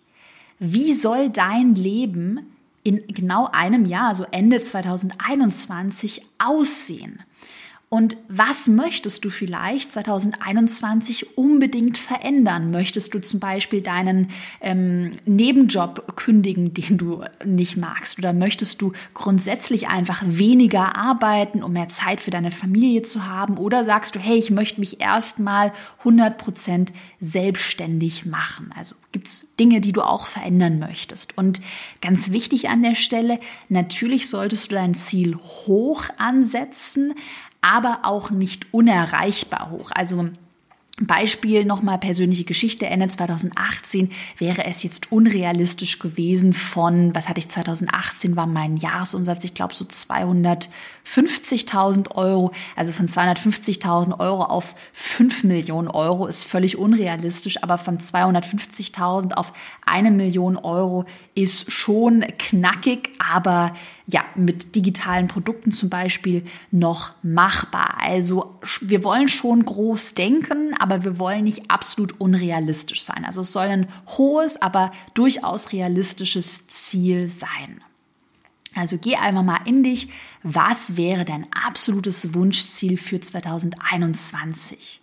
Wie 0.58 0.94
soll 0.94 1.28
dein 1.30 1.74
Leben 1.74 2.54
in 2.82 3.06
genau 3.06 3.48
einem 3.52 3.86
Jahr, 3.86 4.08
also 4.08 4.26
Ende 4.30 4.60
2021, 4.60 6.22
aussehen? 6.38 7.22
Und 7.92 8.16
was 8.28 8.68
möchtest 8.68 9.24
du 9.24 9.30
vielleicht 9.30 9.90
2021 9.90 11.36
unbedingt 11.36 11.98
verändern? 11.98 12.70
Möchtest 12.70 13.12
du 13.14 13.20
zum 13.20 13.40
Beispiel 13.40 13.80
deinen 13.80 14.28
ähm, 14.60 15.10
Nebenjob 15.24 16.14
kündigen, 16.14 16.72
den 16.72 16.98
du 16.98 17.24
nicht 17.44 17.76
magst? 17.76 18.16
Oder 18.16 18.32
möchtest 18.32 18.80
du 18.80 18.92
grundsätzlich 19.12 19.88
einfach 19.88 20.22
weniger 20.24 20.94
arbeiten, 20.94 21.64
um 21.64 21.72
mehr 21.72 21.88
Zeit 21.88 22.20
für 22.20 22.30
deine 22.30 22.52
Familie 22.52 23.02
zu 23.02 23.26
haben? 23.26 23.58
Oder 23.58 23.84
sagst 23.84 24.14
du, 24.14 24.20
hey, 24.20 24.38
ich 24.38 24.52
möchte 24.52 24.78
mich 24.78 25.00
erstmal 25.00 25.72
100 25.98 26.38
Prozent 26.38 26.92
selbstständig 27.18 28.24
machen? 28.24 28.72
Also 28.78 28.94
gibt 29.10 29.26
es 29.26 29.56
Dinge, 29.58 29.80
die 29.80 29.90
du 29.90 30.02
auch 30.02 30.28
verändern 30.28 30.78
möchtest? 30.78 31.36
Und 31.36 31.60
ganz 32.00 32.30
wichtig 32.30 32.68
an 32.68 32.84
der 32.84 32.94
Stelle, 32.94 33.40
natürlich 33.68 34.28
solltest 34.28 34.70
du 34.70 34.76
dein 34.76 34.94
Ziel 34.94 35.34
hoch 35.34 36.04
ansetzen, 36.18 37.14
aber 37.60 38.00
auch 38.02 38.30
nicht 38.30 38.72
unerreichbar 38.72 39.70
hoch. 39.70 39.90
Also 39.94 40.30
Beispiel 41.00 41.64
nochmal 41.64 41.98
persönliche 41.98 42.44
Geschichte. 42.44 42.86
Ende 42.86 43.08
2018 43.08 44.10
wäre 44.36 44.66
es 44.66 44.82
jetzt 44.82 45.10
unrealistisch 45.10 45.98
gewesen 45.98 46.52
von, 46.52 47.14
was 47.14 47.26
hatte 47.28 47.38
ich 47.38 47.48
2018, 47.48 48.36
war 48.36 48.46
mein 48.46 48.76
Jahresumsatz, 48.76 49.44
ich 49.44 49.54
glaube 49.54 49.72
so 49.72 49.86
250.000 49.86 52.16
Euro. 52.16 52.52
Also 52.76 52.92
von 52.92 53.08
250.000 53.08 54.20
Euro 54.20 54.44
auf 54.44 54.74
5 54.92 55.44
Millionen 55.44 55.88
Euro 55.88 56.26
ist 56.26 56.44
völlig 56.44 56.76
unrealistisch, 56.76 57.62
aber 57.62 57.78
von 57.78 57.96
250.000 57.98 59.32
auf 59.32 59.54
eine 59.86 60.10
Million 60.10 60.58
Euro 60.58 61.06
ist 61.34 61.72
schon 61.72 62.26
knackig, 62.38 63.08
aber 63.18 63.72
ja, 64.12 64.24
mit 64.34 64.74
digitalen 64.74 65.28
Produkten 65.28 65.72
zum 65.72 65.88
Beispiel 65.88 66.44
noch 66.70 67.12
machbar. 67.22 67.98
Also 68.00 68.58
wir 68.80 69.04
wollen 69.04 69.28
schon 69.28 69.64
groß 69.64 70.14
denken, 70.14 70.74
aber 70.78 71.04
wir 71.04 71.18
wollen 71.18 71.44
nicht 71.44 71.70
absolut 71.70 72.20
unrealistisch 72.20 73.04
sein. 73.04 73.24
Also 73.24 73.42
es 73.42 73.52
soll 73.52 73.66
ein 73.66 73.88
hohes, 74.18 74.60
aber 74.60 74.92
durchaus 75.14 75.72
realistisches 75.72 76.66
Ziel 76.68 77.28
sein. 77.28 77.82
Also 78.74 78.98
geh 78.98 79.16
einfach 79.16 79.42
mal 79.42 79.60
in 79.64 79.82
dich. 79.82 80.08
Was 80.42 80.96
wäre 80.96 81.24
dein 81.24 81.46
absolutes 81.52 82.34
Wunschziel 82.34 82.96
für 82.96 83.20
2021? 83.20 85.00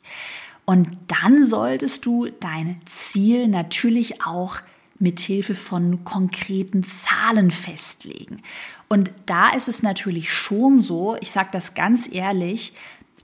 Und 0.65 0.89
dann 1.07 1.45
solltest 1.45 2.05
du 2.05 2.27
dein 2.39 2.81
Ziel 2.85 3.47
natürlich 3.47 4.25
auch 4.25 4.57
mit 4.99 5.19
Hilfe 5.19 5.55
von 5.55 6.03
konkreten 6.03 6.83
Zahlen 6.83 7.51
festlegen. 7.51 8.41
Und 8.89 9.11
da 9.25 9.49
ist 9.49 9.67
es 9.67 9.83
natürlich 9.83 10.33
schon 10.33 10.79
so, 10.79 11.17
ich 11.19 11.31
sage 11.31 11.49
das 11.51 11.73
ganz 11.73 12.09
ehrlich, 12.11 12.73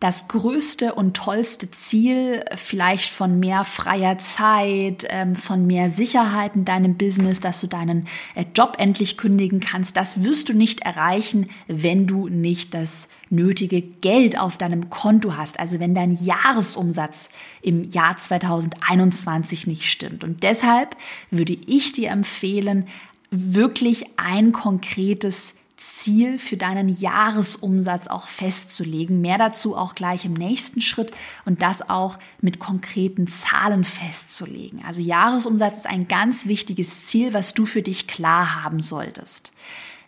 das 0.03 0.27
größte 0.27 0.95
und 0.95 1.15
tollste 1.15 1.72
Ziel 1.72 2.43
vielleicht 2.57 3.10
von 3.10 3.39
mehr 3.39 3.63
freier 3.63 4.17
Zeit, 4.17 5.07
ähm, 5.10 5.38
von 5.38 5.65
mehr 5.65 5.89
Sicherheit 5.89 6.57
in 6.57 6.65
deinem 6.65 6.95
Business, 6.98 7.39
dass 7.39 7.62
du 7.62 7.67
deinen 7.67 8.07
äh, 8.36 8.43
Job 8.53 8.75
endlich 8.79 9.15
kündigen 9.15 9.62
kannst, 9.62 9.95
das 9.95 10.25
wirst 10.25 10.50
du 10.50 10.53
nicht 10.53 10.81
erreichen, 10.81 11.50
wenn 11.67 12.05
du 12.05 12.27
nicht 12.27 12.74
das 12.74 13.07
nötige 13.29 13.81
Geld 13.81 14.38
auf 14.38 14.57
deinem 14.57 14.89
Konto 14.89 15.38
hast. 15.38 15.57
Also 15.57 15.79
wenn 15.79 15.95
dein 15.95 16.12
Jahresumsatz 16.12 17.29
im 17.62 17.89
Jahr 17.89 18.17
2021 18.17 19.67
nicht 19.67 19.89
stimmt. 19.89 20.25
Und 20.25 20.43
deshalb 20.43 20.98
würde 21.31 21.57
ich 21.65 21.93
dir 21.93 22.10
empfehlen, 22.10 22.83
wirklich 23.31 24.03
ein 24.17 24.51
konkretes 24.51 25.55
Ziel 25.83 26.37
für 26.37 26.55
deinen 26.55 26.87
Jahresumsatz 26.87 28.07
auch 28.07 28.27
festzulegen. 28.27 29.19
Mehr 29.19 29.37
dazu 29.37 29.75
auch 29.75 29.95
gleich 29.95 30.23
im 30.23 30.33
nächsten 30.33 30.79
Schritt 30.79 31.11
und 31.45 31.61
das 31.61 31.89
auch 31.89 32.17
mit 32.39 32.59
konkreten 32.59 33.27
Zahlen 33.27 33.83
festzulegen. 33.83 34.81
Also 34.85 35.01
Jahresumsatz 35.01 35.79
ist 35.79 35.87
ein 35.87 36.07
ganz 36.07 36.47
wichtiges 36.47 37.07
Ziel, 37.07 37.33
was 37.33 37.53
du 37.53 37.65
für 37.65 37.81
dich 37.81 38.07
klar 38.07 38.63
haben 38.63 38.79
solltest. 38.79 39.51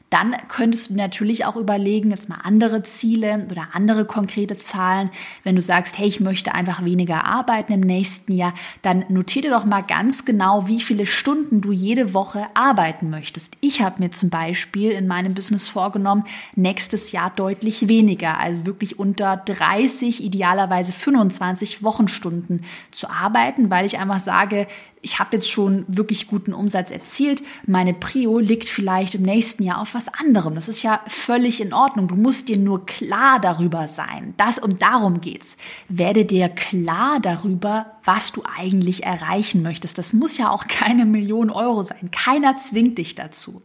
Dann 0.10 0.36
könntest 0.48 0.92
du 0.92 0.96
natürlich 0.96 1.46
auch 1.46 1.56
überlegen, 1.56 2.12
jetzt 2.12 2.30
mal 2.30 2.40
andere 2.44 2.84
Ziele 2.84 3.48
oder 3.50 3.70
andere 3.74 4.06
konkrete 4.06 4.56
Zahlen. 4.56 5.10
Wenn 5.44 5.56
du 5.56 5.62
sagst, 5.62 5.98
hey, 5.98 6.08
ich 6.08 6.20
möchte 6.20 6.54
einfach 6.54 6.86
weniger 6.86 7.26
arbeiten 7.26 7.74
im 7.74 7.80
nächsten 7.82 8.32
Jahr, 8.32 8.54
dann 8.82 9.06
notiere 9.10 9.50
doch 9.50 9.66
mal 9.66 9.82
ganz 9.82 10.24
genau, 10.24 10.68
wie 10.68 10.80
viele 10.80 11.06
Stunden 11.06 11.62
du 11.62 11.72
jede 11.72 12.14
Woche 12.14 12.46
arbeiten 12.54 13.10
möchtest. 13.10 13.58
Ich 13.62 13.82
habe 13.82 14.04
mir 14.04 14.12
zum 14.12 14.30
Beispiel 14.30 14.92
in 14.92 15.08
meinem 15.08 15.34
Business 15.34 15.68
vorgenommen, 15.68 16.26
nächstes 16.56 17.12
Jahr 17.12 17.32
deutlich 17.36 17.88
weniger, 17.88 18.40
also 18.40 18.66
wirklich 18.66 19.00
unter 19.00 19.38
30, 19.38 20.24
idealerweise 20.24 20.94
25 20.94 21.84
Wochenstunden 21.84 22.64
zu 22.92 23.10
arbeiten, 23.10 23.70
weil 23.70 23.86
ich 23.86 23.98
einfach 23.98 24.20
sage, 24.20 24.68
ich 25.06 25.20
habe 25.20 25.36
jetzt 25.36 25.50
schon 25.50 25.86
wirklich 25.88 26.28
guten 26.28 26.52
Umsatz 26.52 26.90
erzielt, 26.90 27.44
meine 27.68 27.94
Prio 27.94 28.40
liegt 28.40 28.68
vielleicht 28.68 29.14
im 29.14 29.22
nächsten 29.22 29.62
Jahr 29.62 29.80
auf 29.80 29.94
was 29.94 30.08
anderem. 30.08 30.56
Das 30.56 30.68
ist 30.68 30.82
ja 30.82 31.00
völlig 31.08 31.62
in 31.62 31.74
Ordnung. 31.74 32.08
Du 32.08 32.16
musst 32.16 32.50
dir 32.50 32.58
nur 32.58 32.88
klar 32.88 33.40
darüber 33.40 33.88
sein. 33.88 34.34
Das 34.38 34.58
und 34.58 34.82
darum 34.82 35.22
geht's. 35.22 35.58
Werde 35.90 36.26
dir 36.26 36.50
klar 36.50 37.20
darüber, 37.22 37.98
was 38.04 38.32
du 38.32 38.42
eigentlich 38.58 39.04
erreichen 39.04 39.62
möchtest. 39.62 40.00
Das 40.00 40.14
muss 40.14 40.38
ja 40.38 40.50
auch 40.50 40.66
keine 40.68 41.06
Million 41.06 41.52
Euro 41.52 41.84
sein. 41.84 42.10
Keiner 42.12 42.58
zwingt 42.58 42.98
dich 42.98 43.14
dazu. 43.14 43.62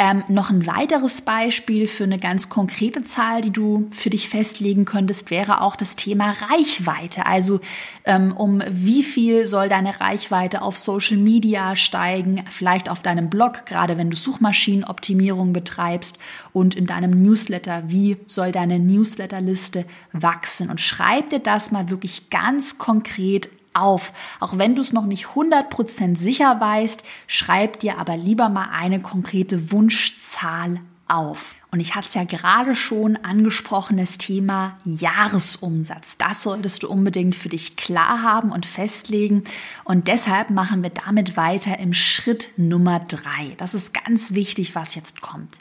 Ähm, 0.00 0.22
noch 0.28 0.48
ein 0.48 0.64
weiteres 0.64 1.22
Beispiel 1.22 1.88
für 1.88 2.04
eine 2.04 2.18
ganz 2.18 2.48
konkrete 2.48 3.02
Zahl, 3.02 3.40
die 3.40 3.50
du 3.50 3.88
für 3.90 4.10
dich 4.10 4.28
festlegen 4.28 4.84
könntest, 4.84 5.32
wäre 5.32 5.60
auch 5.60 5.74
das 5.74 5.96
Thema 5.96 6.36
Reichweite. 6.50 7.26
Also 7.26 7.58
ähm, 8.04 8.32
um 8.36 8.62
wie 8.70 9.02
viel 9.02 9.48
soll 9.48 9.68
deine 9.68 10.00
Reichweite 10.00 10.62
auf 10.62 10.76
Social 10.76 11.16
Media 11.16 11.74
steigen, 11.74 12.44
vielleicht 12.48 12.88
auf 12.88 13.02
deinem 13.02 13.28
Blog, 13.28 13.66
gerade 13.66 13.98
wenn 13.98 14.10
du 14.10 14.16
Suchmaschinenoptimierung 14.16 15.52
betreibst 15.52 16.18
und 16.52 16.76
in 16.76 16.86
deinem 16.86 17.20
Newsletter, 17.20 17.82
wie 17.88 18.18
soll 18.28 18.52
deine 18.52 18.78
Newsletterliste 18.78 19.84
wachsen? 20.12 20.70
Und 20.70 20.80
schreib 20.80 21.30
dir 21.30 21.40
das 21.40 21.72
mal 21.72 21.90
wirklich 21.90 22.30
ganz 22.30 22.78
konkret 22.78 23.48
auf. 23.74 24.12
Auch 24.40 24.58
wenn 24.58 24.74
du 24.74 24.80
es 24.80 24.92
noch 24.92 25.06
nicht 25.06 25.26
100% 25.26 26.16
sicher 26.16 26.60
weißt, 26.60 27.02
schreib 27.26 27.80
dir 27.80 27.98
aber 27.98 28.16
lieber 28.16 28.48
mal 28.48 28.68
eine 28.72 29.00
konkrete 29.00 29.70
Wunschzahl 29.72 30.80
auf. 31.08 31.54
Und 31.70 31.80
ich 31.80 31.94
hatte 31.94 32.08
es 32.08 32.14
ja 32.14 32.24
gerade 32.24 32.74
schon 32.74 33.16
angesprochen, 33.16 33.98
das 33.98 34.16
Thema 34.16 34.76
Jahresumsatz. 34.84 36.16
Das 36.16 36.42
solltest 36.42 36.82
du 36.82 36.88
unbedingt 36.88 37.34
für 37.34 37.48
dich 37.48 37.76
klar 37.76 38.22
haben 38.22 38.52
und 38.52 38.64
festlegen. 38.64 39.44
Und 39.84 40.08
deshalb 40.08 40.50
machen 40.50 40.82
wir 40.82 40.90
damit 40.90 41.36
weiter 41.36 41.78
im 41.78 41.92
Schritt 41.92 42.48
Nummer 42.56 43.00
drei. 43.00 43.54
Das 43.58 43.74
ist 43.74 43.92
ganz 43.92 44.32
wichtig, 44.32 44.74
was 44.74 44.94
jetzt 44.94 45.20
kommt. 45.20 45.56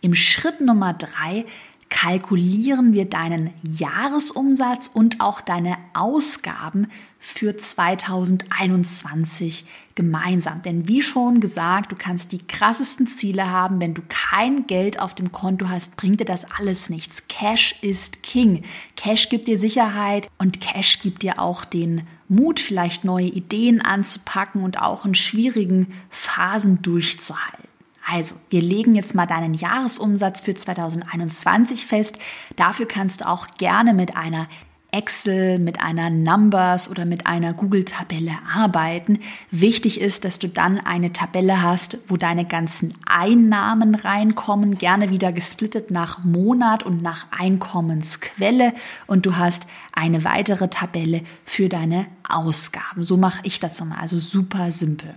Im 0.00 0.14
Schritt 0.14 0.62
Nummer 0.62 0.94
drei 0.94 1.44
kalkulieren 1.90 2.94
wir 2.94 3.04
deinen 3.04 3.50
Jahresumsatz 3.62 4.86
und 4.86 5.20
auch 5.20 5.42
deine 5.42 5.76
Ausgaben 5.92 6.86
für 7.18 7.56
2021 7.56 9.66
gemeinsam. 9.94 10.62
Denn 10.62 10.88
wie 10.88 11.02
schon 11.02 11.40
gesagt, 11.40 11.92
du 11.92 11.96
kannst 11.96 12.32
die 12.32 12.38
krassesten 12.38 13.06
Ziele 13.06 13.50
haben. 13.50 13.82
Wenn 13.82 13.92
du 13.92 14.00
kein 14.08 14.66
Geld 14.66 14.98
auf 14.98 15.14
dem 15.14 15.30
Konto 15.30 15.68
hast, 15.68 15.96
bringt 15.96 16.20
dir 16.20 16.24
das 16.24 16.46
alles 16.58 16.88
nichts. 16.88 17.28
Cash 17.28 17.76
ist 17.82 18.22
King. 18.22 18.62
Cash 18.96 19.28
gibt 19.28 19.46
dir 19.48 19.58
Sicherheit 19.58 20.30
und 20.38 20.62
Cash 20.62 21.00
gibt 21.00 21.22
dir 21.22 21.38
auch 21.38 21.66
den 21.66 22.06
Mut, 22.28 22.60
vielleicht 22.60 23.04
neue 23.04 23.26
Ideen 23.26 23.82
anzupacken 23.82 24.62
und 24.62 24.80
auch 24.80 25.04
in 25.04 25.14
schwierigen 25.14 25.92
Phasen 26.08 26.80
durchzuhalten. 26.80 27.69
Also, 28.06 28.34
wir 28.48 28.62
legen 28.62 28.94
jetzt 28.94 29.14
mal 29.14 29.26
deinen 29.26 29.54
Jahresumsatz 29.54 30.40
für 30.40 30.54
2021 30.54 31.86
fest. 31.86 32.18
Dafür 32.56 32.86
kannst 32.86 33.20
du 33.20 33.28
auch 33.28 33.46
gerne 33.58 33.94
mit 33.94 34.16
einer 34.16 34.48
Excel, 34.92 35.58
mit 35.58 35.80
einer 35.80 36.10
Numbers 36.10 36.90
oder 36.90 37.04
mit 37.04 37.26
einer 37.26 37.52
Google-Tabelle 37.52 38.32
arbeiten. 38.52 39.20
Wichtig 39.50 40.00
ist, 40.00 40.24
dass 40.24 40.38
du 40.38 40.48
dann 40.48 40.78
eine 40.78 41.12
Tabelle 41.12 41.62
hast, 41.62 41.98
wo 42.08 42.16
deine 42.16 42.44
ganzen 42.44 42.92
Einnahmen 43.06 43.94
reinkommen, 43.94 44.78
gerne 44.78 45.10
wieder 45.10 45.32
gesplittet 45.32 45.90
nach 45.90 46.24
Monat 46.24 46.82
und 46.82 47.02
nach 47.02 47.26
Einkommensquelle. 47.30 48.74
Und 49.06 49.26
du 49.26 49.36
hast 49.36 49.66
eine 49.92 50.24
weitere 50.24 50.68
Tabelle 50.68 51.22
für 51.44 51.68
deine 51.68 52.06
Ausgaben. 52.28 53.04
So 53.04 53.16
mache 53.16 53.40
ich 53.44 53.60
das 53.60 53.80
immer, 53.80 53.98
also 53.98 54.18
super 54.18 54.72
simpel. 54.72 55.14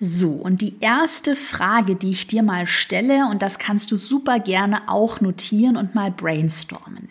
So, 0.00 0.30
und 0.30 0.62
die 0.62 0.76
erste 0.80 1.34
Frage, 1.34 1.96
die 1.96 2.10
ich 2.10 2.28
dir 2.28 2.44
mal 2.44 2.66
stelle, 2.66 3.26
und 3.30 3.42
das 3.42 3.58
kannst 3.58 3.90
du 3.90 3.96
super 3.96 4.38
gerne 4.38 4.88
auch 4.88 5.20
notieren 5.20 5.76
und 5.76 5.94
mal 5.94 6.12
brainstormen. 6.12 7.08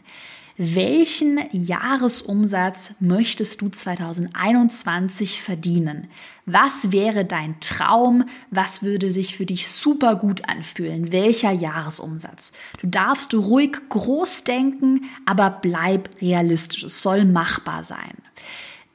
Welchen 0.60 1.40
Jahresumsatz 1.52 2.94
möchtest 3.00 3.62
du 3.62 3.70
2021 3.70 5.44
verdienen? 5.44 6.08
Was 6.48 6.92
wäre 6.92 7.26
dein 7.26 7.60
Traum? 7.60 8.24
Was 8.50 8.82
würde 8.82 9.12
sich 9.12 9.36
für 9.36 9.46
dich 9.46 9.68
super 9.68 10.16
gut 10.16 10.50
anfühlen? 10.50 11.12
Welcher 11.12 11.52
Jahresumsatz? 11.52 12.54
Du 12.82 12.88
darfst 12.88 13.36
ruhig 13.36 13.78
groß 13.90 14.46
denken, 14.46 15.02
aber 15.28 15.52
bleib 15.62 16.10
realistisch. 16.22 16.86
Es 16.86 17.04
soll 17.04 17.26
machbar 17.26 17.84
sein. 17.84 18.18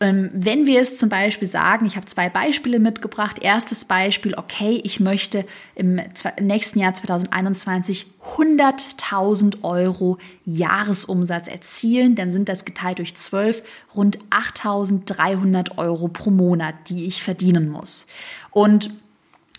Ähm, 0.02 0.30
wenn 0.32 0.66
wir 0.66 0.80
es 0.80 0.98
zum 0.98 1.08
Beispiel 1.08 1.46
sagen, 1.46 1.86
ich 1.86 1.94
habe 1.94 2.06
zwei 2.06 2.28
Beispiele 2.28 2.80
mitgebracht. 2.80 3.38
Erstes 3.40 3.84
Beispiel, 3.84 4.34
okay, 4.34 4.80
ich 4.82 4.98
möchte 4.98 5.44
im 5.76 6.00
nächsten 6.40 6.80
Jahr 6.80 6.92
2021 6.92 8.06
100.000 8.36 9.62
Euro 9.62 10.18
Jahresumsatz 10.44 11.46
erzielen, 11.46 12.16
dann 12.16 12.32
sind 12.32 12.48
das 12.48 12.64
geteilt 12.64 12.98
durch 12.98 13.14
12 13.16 13.62
rund 13.94 14.18
8.300 14.30 15.78
Euro 15.78 16.08
pro 16.08 16.30
Monat, 16.30 16.74
die 16.88 17.06
ich 17.06 17.22
verdienen 17.22 17.70
muss. 17.70 18.08
Und 18.50 18.90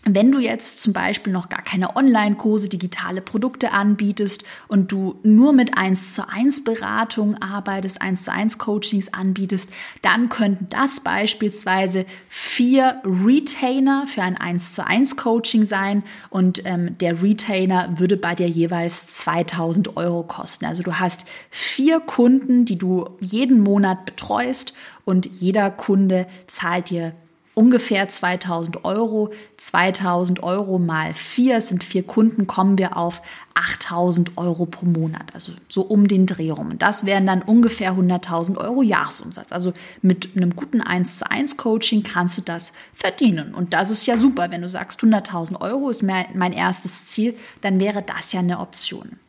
wenn 0.06 0.32
du 0.34 0.40
jetzt 0.40 0.82
zum 0.82 0.92
Beispiel 0.92 1.32
noch 1.32 1.48
gar 1.48 1.62
keine 1.62 1.96
Online-Kurse, 1.96 2.68
digitale 2.68 3.22
Produkte 3.22 3.72
anbietest 3.72 4.44
und 4.68 4.92
du 4.92 5.20
nur 5.24 5.54
mit 5.54 5.78
1 5.78 6.14
zu 6.14 6.28
1 6.28 6.66
Beratung 6.66 7.42
arbeitest, 7.42 8.02
1 8.02 8.24
zu 8.24 8.32
1 8.34 8.58
Coachings 8.58 9.14
anbietest, 9.14 9.70
dann 10.02 10.28
könnten 10.28 10.68
das 10.70 11.00
beispielsweise 11.00 12.06
vier 12.28 13.02
Retainer 13.06 14.06
für 14.06 14.24
ein 14.24 14.36
1 14.36 14.74
zu 14.74 14.86
1 14.86 15.16
Coaching 15.16 15.64
sein 15.64 16.04
und 16.30 16.62
ähm, 16.66 16.98
der 16.98 17.22
Retainer 17.24 17.98
würde 17.98 18.18
bei 18.18 18.36
dir 18.36 18.48
jeweils 18.48 19.08
2000 19.08 19.96
Euro 19.96 20.24
kosten. 20.24 20.66
Also 20.66 20.84
du 20.84 21.00
hast 21.00 21.26
vier 21.50 22.02
Kunden, 22.02 22.66
die 22.66 22.78
du 22.78 23.10
jeden 23.22 23.62
Monat 23.62 24.06
betreust 24.06 24.74
und 25.06 25.30
jeder 25.34 25.72
Kunde 25.72 26.28
zahlt 26.48 26.90
dir 26.90 27.14
ungefähr 27.54 28.08
2000 28.08 28.86
Euro. 28.86 29.32
2000 29.58 30.44
Euro 30.44 30.80
mal 30.80 31.14
vier 31.14 31.62
sind 31.62 31.84
vier 31.84 32.04
Kunden, 32.04 32.48
kommen 32.48 32.78
wir 32.78 32.98
auf 32.98 33.22
8000 33.54 34.38
Euro 34.38 34.66
pro 34.66 34.86
Monat. 34.86 35.34
Also 35.34 35.54
so 35.70 35.82
um 35.84 36.08
den 36.08 36.26
Dreh 36.26 36.52
rum. 36.52 36.72
Und 36.72 36.82
das 36.82 37.06
wären 37.06 37.26
dann 37.26 37.42
ungefähr 37.42 37.94
100.000 37.94 38.58
Euro 38.58 38.82
Jahresumsatz. 38.82 39.52
Also 39.52 39.74
mit 40.02 40.36
einem 40.36 40.56
guten 40.56 40.82
1 40.82 41.20
zu 41.20 41.30
1 41.30 41.58
Coaching 41.58 42.04
kannst 42.04 42.38
du 42.38 42.42
das 42.42 42.74
verdienen. 42.94 43.54
Und 43.54 43.74
das 43.74 43.90
ist 43.90 44.06
ja 44.06 44.18
super. 44.18 44.50
Wenn 44.52 44.62
du 44.62 44.70
sagst, 44.70 45.02
100.000 45.02 45.62
Euro 45.62 45.90
ist 45.90 46.04
mein 46.04 46.54
erstes 46.54 47.06
Ziel, 47.06 47.36
dann 47.62 47.80
wäre 47.80 48.02
das 48.02 48.32
ja 48.34 48.40
eine 48.40 48.60
Option. 48.60 49.20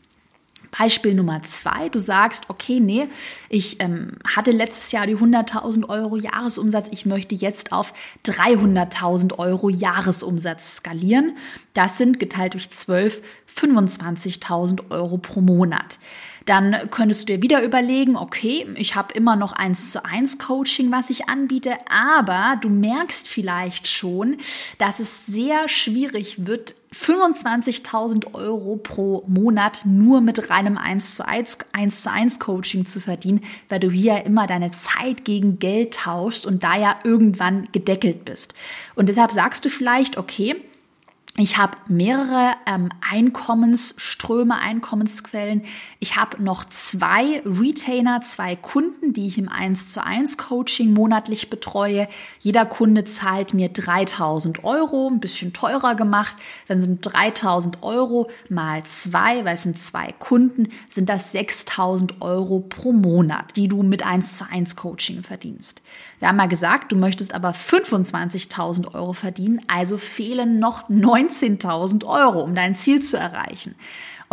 Beispiel 0.76 1.14
Nummer 1.14 1.42
zwei, 1.42 1.88
du 1.88 1.98
sagst, 1.98 2.44
okay, 2.48 2.80
nee, 2.80 3.08
ich 3.48 3.80
ähm, 3.80 4.12
hatte 4.24 4.50
letztes 4.50 4.90
Jahr 4.92 5.06
die 5.06 5.16
100.000 5.16 5.88
Euro 5.88 6.16
Jahresumsatz, 6.16 6.88
ich 6.90 7.06
möchte 7.06 7.34
jetzt 7.34 7.72
auf 7.72 7.92
300.000 8.24 9.38
Euro 9.38 9.68
Jahresumsatz 9.68 10.76
skalieren. 10.76 11.36
Das 11.74 11.98
sind 11.98 12.18
geteilt 12.18 12.54
durch 12.54 12.70
12 12.70 13.22
25.000 13.54 14.90
Euro 14.90 15.18
pro 15.18 15.40
Monat. 15.40 15.98
Dann 16.44 16.76
könntest 16.90 17.22
du 17.22 17.26
dir 17.32 17.42
wieder 17.42 17.62
überlegen, 17.62 18.16
okay, 18.16 18.66
ich 18.74 18.96
habe 18.96 19.14
immer 19.14 19.34
noch 19.36 19.52
eins 19.52 19.92
zu 19.92 20.04
eins 20.04 20.38
Coaching, 20.38 20.90
was 20.92 21.08
ich 21.08 21.28
anbiete, 21.28 21.74
aber 21.88 22.56
du 22.60 22.68
merkst 22.68 23.28
vielleicht 23.28 23.86
schon, 23.86 24.36
dass 24.78 25.00
es 25.00 25.24
sehr 25.24 25.68
schwierig 25.68 26.46
wird, 26.46 26.74
25.000 26.94 28.34
Euro 28.34 28.76
pro 28.76 29.24
Monat 29.26 29.82
nur 29.84 30.20
mit 30.20 30.50
reinem 30.50 30.78
1 30.78 31.16
zu 31.16 31.26
1, 31.26 31.58
1 31.72 32.02
zu 32.02 32.10
1 32.10 32.38
Coaching 32.38 32.86
zu 32.86 33.00
verdienen, 33.00 33.40
weil 33.68 33.80
du 33.80 33.90
hier 33.90 34.24
immer 34.24 34.46
deine 34.46 34.70
Zeit 34.70 35.24
gegen 35.24 35.58
Geld 35.58 35.94
tauschst 35.94 36.46
und 36.46 36.62
da 36.62 36.76
ja 36.76 36.98
irgendwann 37.04 37.68
gedeckelt 37.72 38.24
bist. 38.24 38.54
Und 38.94 39.08
deshalb 39.08 39.32
sagst 39.32 39.64
du 39.64 39.70
vielleicht, 39.70 40.16
okay, 40.16 40.56
ich 41.36 41.58
habe 41.58 41.76
mehrere 41.88 42.52
ähm, 42.64 42.90
Einkommensströme, 43.10 44.54
Einkommensquellen. 44.54 45.62
Ich 46.04 46.16
habe 46.16 46.42
noch 46.42 46.64
zwei 46.64 47.40
Retainer, 47.46 48.20
zwei 48.20 48.56
Kunden, 48.56 49.14
die 49.14 49.26
ich 49.26 49.38
im 49.38 49.48
1 49.48 49.90
zu 49.90 50.04
1 50.04 50.36
Coaching 50.36 50.92
monatlich 50.92 51.48
betreue. 51.48 52.08
Jeder 52.40 52.66
Kunde 52.66 53.06
zahlt 53.06 53.54
mir 53.54 53.70
3000 53.70 54.64
Euro, 54.64 55.08
ein 55.08 55.18
bisschen 55.18 55.54
teurer 55.54 55.94
gemacht. 55.94 56.36
Dann 56.68 56.78
sind 56.78 57.00
3000 57.00 57.82
Euro 57.82 58.28
mal 58.50 58.84
zwei, 58.84 59.46
weil 59.46 59.54
es 59.54 59.62
sind 59.62 59.78
zwei 59.78 60.12
Kunden, 60.12 60.68
sind 60.90 61.08
das 61.08 61.32
6000 61.32 62.20
Euro 62.20 62.60
pro 62.60 62.92
Monat, 62.92 63.56
die 63.56 63.68
du 63.68 63.82
mit 63.82 64.04
1 64.04 64.36
zu 64.36 64.46
1 64.46 64.76
Coaching 64.76 65.22
verdienst. 65.22 65.80
Wir 66.18 66.28
haben 66.28 66.36
mal 66.36 66.48
gesagt, 66.48 66.92
du 66.92 66.96
möchtest 66.96 67.32
aber 67.32 67.52
25.000 67.52 68.94
Euro 68.94 69.14
verdienen, 69.14 69.62
also 69.68 69.96
fehlen 69.96 70.58
noch 70.58 70.90
19.000 70.90 72.04
Euro, 72.04 72.42
um 72.42 72.54
dein 72.54 72.74
Ziel 72.74 73.00
zu 73.00 73.16
erreichen. 73.16 73.74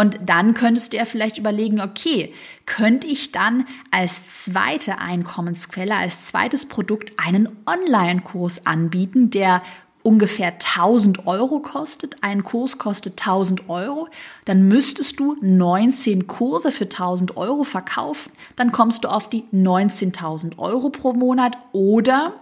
Und 0.02 0.18
dann 0.26 0.56
könntest 0.56 0.94
du 0.94 0.98
ja 0.98 1.06
vielleicht 1.06 1.38
überlegen, 1.38 1.80
okay, 1.80 2.34
könnte 2.66 3.06
ich 3.06 3.32
dann 3.32 3.68
als 3.92 4.46
zweite 4.46 4.98
Einkommensquelle, 4.98 5.96
als 5.96 6.26
zweites 6.26 6.66
Produkt 6.66 7.14
einen 7.18 7.48
Online-Kurs 7.68 8.66
anbieten, 8.66 9.30
der 9.30 9.62
ungefähr 10.02 10.54
1000 10.54 11.28
Euro 11.28 11.60
kostet, 11.60 12.16
ein 12.24 12.44
Kurs 12.44 12.80
kostet 12.80 13.22
1000 13.22 13.70
Euro, 13.70 14.08
dann 14.46 14.68
müsstest 14.68 15.20
du 15.20 15.38
19 15.40 16.26
Kurse 16.26 16.72
für 16.72 16.86
1000 16.86 17.38
Euro 17.38 17.64
verkaufen, 17.64 18.32
dann 18.56 18.72
kommst 18.72 19.04
du 19.04 19.08
auf 19.08 19.30
die 19.30 19.44
19.000 19.54 20.58
Euro 20.58 20.90
pro 20.90 21.14
Monat. 21.14 21.60
Oder 21.74 22.34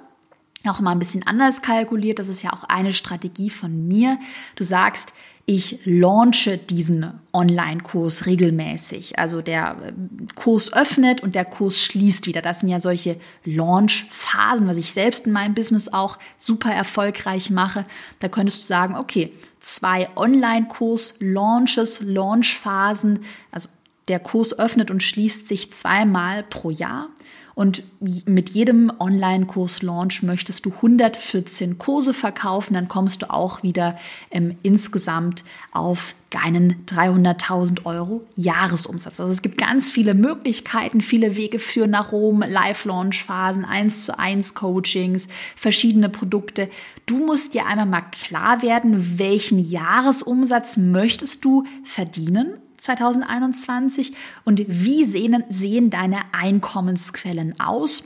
auch 0.66 0.80
mal 0.80 0.92
ein 0.92 1.00
bisschen 1.00 1.28
anders 1.28 1.62
kalkuliert, 1.62 2.20
das 2.20 2.30
ist 2.30 2.42
ja 2.42 2.54
auch 2.54 2.64
eine 2.64 2.94
Strategie 2.94 3.50
von 3.50 3.86
mir. 3.90 4.18
Du 4.56 4.64
sagst, 4.64 5.12
ich 5.50 5.80
launche 5.84 6.60
diesen 6.60 7.12
Online-Kurs 7.34 8.28
regelmäßig. 8.28 9.18
Also 9.18 9.42
der 9.42 9.78
äh, 9.84 9.94
Kurs 10.36 10.72
öffnet 10.74 11.22
und 11.22 11.34
der 11.34 11.44
Kurs 11.44 11.82
schließt 11.82 12.28
wieder. 12.28 12.44
Das 12.44 12.60
sind 12.60 12.70
ja 12.70 12.80
solche 12.80 13.18
Launch-Phasen, 13.46 14.68
was 14.68 14.78
ich 14.78 14.94
selbst 14.94 15.26
in 15.26 15.32
meinem 15.32 15.56
Business 15.56 15.92
auch 15.92 16.20
super 16.38 16.72
erfolgreich 16.72 17.50
mache. 17.50 17.86
Da 18.20 18.28
könntest 18.28 18.62
du 18.62 18.68
sagen, 18.68 18.96
okay, 18.96 19.34
zwei 19.60 20.08
Online-Kurs-Launches, 20.16 22.02
Launch-Phasen, 22.02 23.22
also 23.52 23.70
der 24.08 24.20
Kurs 24.20 24.58
öffnet 24.60 24.92
und 24.92 25.02
schließt 25.02 25.48
sich 25.48 25.74
zweimal 25.74 26.44
pro 26.44 26.70
Jahr. 26.70 27.10
Und 27.60 27.84
mit 28.00 28.52
jedem 28.52 28.90
Online-Kurs-Launch 29.00 30.24
möchtest 30.24 30.66
du 30.66 30.70
114 30.70 31.78
Kurse 31.78 32.14
verkaufen, 32.14 32.74
dann 32.74 32.88
kommst 32.88 33.22
du 33.22 33.30
auch 33.30 33.64
wieder 33.64 33.98
ähm, 34.32 34.56
insgesamt 34.64 35.44
auf 35.74 36.16
deinen 36.30 36.86
300.000 36.86 37.84
Euro 37.84 38.26
Jahresumsatz. 38.38 39.20
Also 39.20 39.34
es 39.34 39.42
gibt 39.42 39.58
ganz 39.58 39.92
viele 39.92 40.14
Möglichkeiten, 40.14 41.02
viele 41.02 41.36
Wege 41.36 41.60
führen 41.60 41.92
nach 41.92 42.14
Rom, 42.14 42.46
Live-Launch-Phasen, 42.48 43.66
1 43.66 44.06
zu 44.06 44.18
1 44.18 44.56
Coachings, 44.56 45.28
verschiedene 45.58 46.08
Produkte. 46.08 46.70
Du 47.08 47.26
musst 47.26 47.56
dir 47.56 47.66
einmal 47.66 47.88
mal 47.88 48.06
klar 48.10 48.62
werden, 48.62 49.20
welchen 49.20 49.60
Jahresumsatz 49.60 50.78
möchtest 50.78 51.44
du 51.44 51.66
verdienen 51.84 52.54
2021 52.82 54.14
und 54.46 54.64
wie 54.68 55.04
sehen, 55.04 55.44
sehen 55.50 55.90
deine 55.90 56.20
Einkommensquellen 56.34 57.60
aus? 57.60 58.04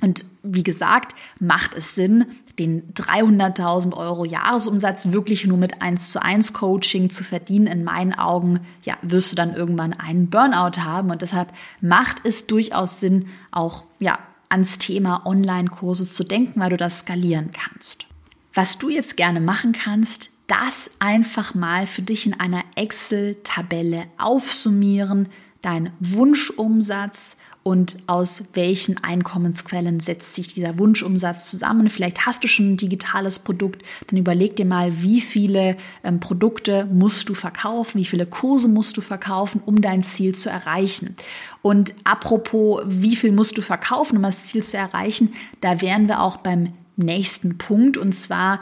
Und 0.00 0.26
wie 0.42 0.62
gesagt, 0.62 1.14
macht 1.40 1.74
es 1.74 1.94
Sinn, 1.94 2.26
den 2.58 2.92
300.000 2.92 3.96
Euro 3.96 4.24
Jahresumsatz 4.24 5.12
wirklich 5.12 5.46
nur 5.46 5.56
mit 5.56 5.80
1 5.80 6.12
zu 6.12 6.22
1 6.22 6.52
Coaching 6.52 7.10
zu 7.10 7.24
verdienen? 7.24 7.66
In 7.66 7.84
meinen 7.84 8.12
Augen, 8.12 8.60
ja, 8.82 8.96
wirst 9.02 9.32
du 9.32 9.36
dann 9.36 9.54
irgendwann 9.54 9.94
einen 9.94 10.28
Burnout 10.28 10.82
haben. 10.82 11.10
Und 11.10 11.22
deshalb 11.22 11.52
macht 11.80 12.18
es 12.24 12.46
durchaus 12.46 13.00
Sinn, 13.00 13.28
auch, 13.50 13.84
ja, 13.98 14.18
ans 14.50 14.78
Thema 14.78 15.26
Online-Kurse 15.26 16.10
zu 16.10 16.22
denken, 16.22 16.60
weil 16.60 16.70
du 16.70 16.76
das 16.76 17.00
skalieren 17.00 17.50
kannst. 17.52 18.06
Was 18.52 18.78
du 18.78 18.88
jetzt 18.88 19.16
gerne 19.16 19.40
machen 19.40 19.72
kannst, 19.72 20.30
das 20.46 20.90
einfach 20.98 21.54
mal 21.54 21.86
für 21.86 22.02
dich 22.02 22.26
in 22.26 22.38
einer 22.38 22.62
Excel-Tabelle 22.76 24.04
aufsummieren, 24.18 25.28
dein 25.62 25.92
Wunschumsatz 25.98 27.36
und 27.62 27.96
aus 28.06 28.44
welchen 28.52 29.02
Einkommensquellen 29.02 29.98
setzt 29.98 30.34
sich 30.34 30.52
dieser 30.52 30.78
Wunschumsatz 30.78 31.50
zusammen. 31.50 31.88
Vielleicht 31.88 32.26
hast 32.26 32.44
du 32.44 32.48
schon 32.48 32.74
ein 32.74 32.76
digitales 32.76 33.38
Produkt, 33.38 33.82
dann 34.06 34.18
überleg 34.18 34.56
dir 34.56 34.66
mal, 34.66 35.00
wie 35.00 35.22
viele 35.22 35.78
ähm, 36.04 36.20
Produkte 36.20 36.84
musst 36.92 37.30
du 37.30 37.34
verkaufen, 37.34 37.98
wie 37.98 38.04
viele 38.04 38.26
Kurse 38.26 38.68
musst 38.68 38.98
du 38.98 39.00
verkaufen, 39.00 39.62
um 39.64 39.80
dein 39.80 40.02
Ziel 40.02 40.34
zu 40.34 40.50
erreichen. 40.50 41.16
Und 41.62 41.94
apropos, 42.04 42.82
wie 42.86 43.16
viel 43.16 43.32
musst 43.32 43.56
du 43.56 43.62
verkaufen, 43.62 44.18
um 44.18 44.22
das 44.22 44.44
Ziel 44.44 44.62
zu 44.62 44.76
erreichen, 44.76 45.32
da 45.62 45.80
wären 45.80 46.06
wir 46.06 46.20
auch 46.20 46.36
beim 46.36 46.74
nächsten 46.96 47.58
Punkt 47.58 47.96
und 47.96 48.14
zwar 48.14 48.60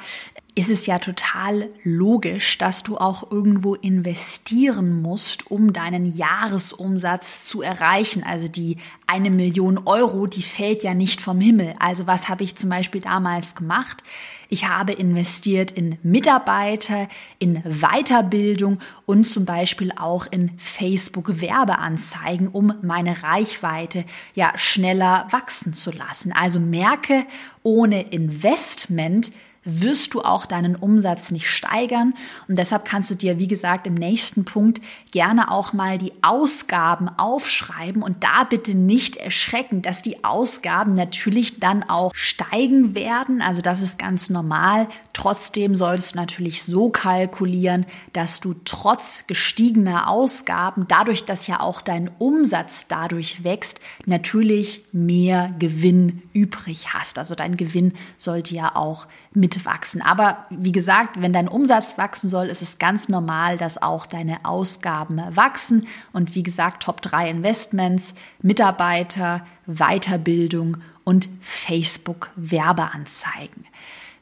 ist 0.54 0.70
es 0.70 0.84
ja 0.84 0.98
total 0.98 1.70
logisch, 1.82 2.58
dass 2.58 2.82
du 2.82 2.98
auch 2.98 3.30
irgendwo 3.30 3.74
investieren 3.74 5.00
musst, 5.00 5.50
um 5.50 5.72
deinen 5.72 6.04
Jahresumsatz 6.04 7.44
zu 7.44 7.62
erreichen. 7.62 8.22
Also 8.22 8.48
die 8.48 8.76
eine 9.06 9.30
Million 9.30 9.78
Euro, 9.86 10.26
die 10.26 10.42
fällt 10.42 10.82
ja 10.82 10.92
nicht 10.92 11.22
vom 11.22 11.40
Himmel. 11.40 11.74
Also 11.78 12.06
was 12.06 12.28
habe 12.28 12.44
ich 12.44 12.56
zum 12.56 12.68
Beispiel 12.68 13.00
damals 13.00 13.54
gemacht? 13.54 14.02
Ich 14.50 14.68
habe 14.68 14.92
investiert 14.92 15.70
in 15.70 15.96
Mitarbeiter, 16.02 17.08
in 17.38 17.62
Weiterbildung 17.62 18.78
und 19.06 19.24
zum 19.24 19.46
Beispiel 19.46 19.90
auch 19.96 20.26
in 20.30 20.50
Facebook-Werbeanzeigen, 20.58 22.48
um 22.48 22.74
meine 22.82 23.22
Reichweite 23.22 24.04
ja 24.34 24.52
schneller 24.56 25.26
wachsen 25.30 25.72
zu 25.72 25.90
lassen. 25.92 26.32
Also 26.32 26.60
merke, 26.60 27.24
ohne 27.62 28.02
Investment 28.02 29.32
wirst 29.64 30.14
du 30.14 30.22
auch 30.22 30.46
deinen 30.46 30.76
Umsatz 30.76 31.30
nicht 31.30 31.48
steigern. 31.48 32.14
Und 32.48 32.58
deshalb 32.58 32.84
kannst 32.84 33.10
du 33.10 33.14
dir, 33.14 33.38
wie 33.38 33.46
gesagt, 33.46 33.86
im 33.86 33.94
nächsten 33.94 34.44
Punkt 34.44 34.80
gerne 35.12 35.50
auch 35.50 35.72
mal 35.72 35.98
die 35.98 36.12
Ausgaben 36.22 37.08
aufschreiben 37.08 38.02
und 38.02 38.24
da 38.24 38.44
bitte 38.44 38.76
nicht 38.76 39.16
erschrecken, 39.16 39.82
dass 39.82 40.02
die 40.02 40.24
Ausgaben 40.24 40.94
natürlich 40.94 41.60
dann 41.60 41.82
auch 41.84 42.12
steigen 42.14 42.94
werden. 42.94 43.40
Also 43.40 43.62
das 43.62 43.82
ist 43.82 43.98
ganz 43.98 44.30
normal. 44.30 44.88
Trotzdem 45.12 45.76
solltest 45.76 46.14
du 46.14 46.18
natürlich 46.18 46.64
so 46.64 46.90
kalkulieren, 46.90 47.86
dass 48.12 48.40
du 48.40 48.54
trotz 48.64 49.26
gestiegener 49.26 50.08
Ausgaben, 50.08 50.86
dadurch, 50.88 51.24
dass 51.24 51.46
ja 51.46 51.60
auch 51.60 51.82
dein 51.82 52.10
Umsatz 52.18 52.88
dadurch 52.88 53.44
wächst, 53.44 53.80
natürlich 54.06 54.84
mehr 54.92 55.54
Gewinn 55.58 56.22
übrig 56.32 56.94
hast. 56.94 57.18
Also 57.18 57.34
dein 57.34 57.56
Gewinn 57.56 57.92
sollte 58.18 58.54
ja 58.54 58.74
auch 58.74 59.06
mitwachsen. 59.52 60.02
Aber 60.02 60.46
wie 60.50 60.72
gesagt, 60.72 61.20
wenn 61.20 61.32
dein 61.32 61.48
Umsatz 61.48 61.98
wachsen 61.98 62.28
soll, 62.28 62.46
ist 62.46 62.62
es 62.62 62.78
ganz 62.78 63.08
normal, 63.08 63.58
dass 63.58 63.80
auch 63.80 64.06
deine 64.06 64.44
Ausgaben 64.44 65.20
wachsen. 65.34 65.86
Und 66.12 66.34
wie 66.34 66.42
gesagt, 66.42 66.82
Top 66.82 67.02
3 67.02 67.30
Investments, 67.30 68.14
Mitarbeiter, 68.40 69.44
Weiterbildung 69.66 70.78
und 71.04 71.28
Facebook 71.40 72.30
Werbeanzeigen. 72.36 73.66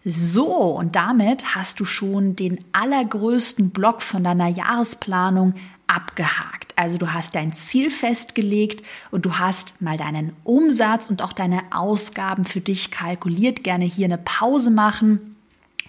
So, 0.04 0.46
und 0.46 0.96
damit 0.96 1.54
hast 1.54 1.78
du 1.78 1.84
schon 1.84 2.34
den 2.34 2.64
allergrößten 2.72 3.70
Block 3.70 4.00
von 4.00 4.24
deiner 4.24 4.48
Jahresplanung 4.48 5.54
abgehakt. 5.90 6.72
Also 6.76 6.98
du 6.98 7.12
hast 7.12 7.34
dein 7.34 7.52
Ziel 7.52 7.90
festgelegt 7.90 8.86
und 9.10 9.26
du 9.26 9.38
hast 9.38 9.82
mal 9.82 9.96
deinen 9.96 10.32
Umsatz 10.44 11.10
und 11.10 11.20
auch 11.20 11.32
deine 11.32 11.62
Ausgaben 11.72 12.44
für 12.44 12.60
dich 12.60 12.90
kalkuliert. 12.90 13.64
Gerne 13.64 13.84
hier 13.84 14.06
eine 14.06 14.18
Pause 14.18 14.70
machen 14.70 15.36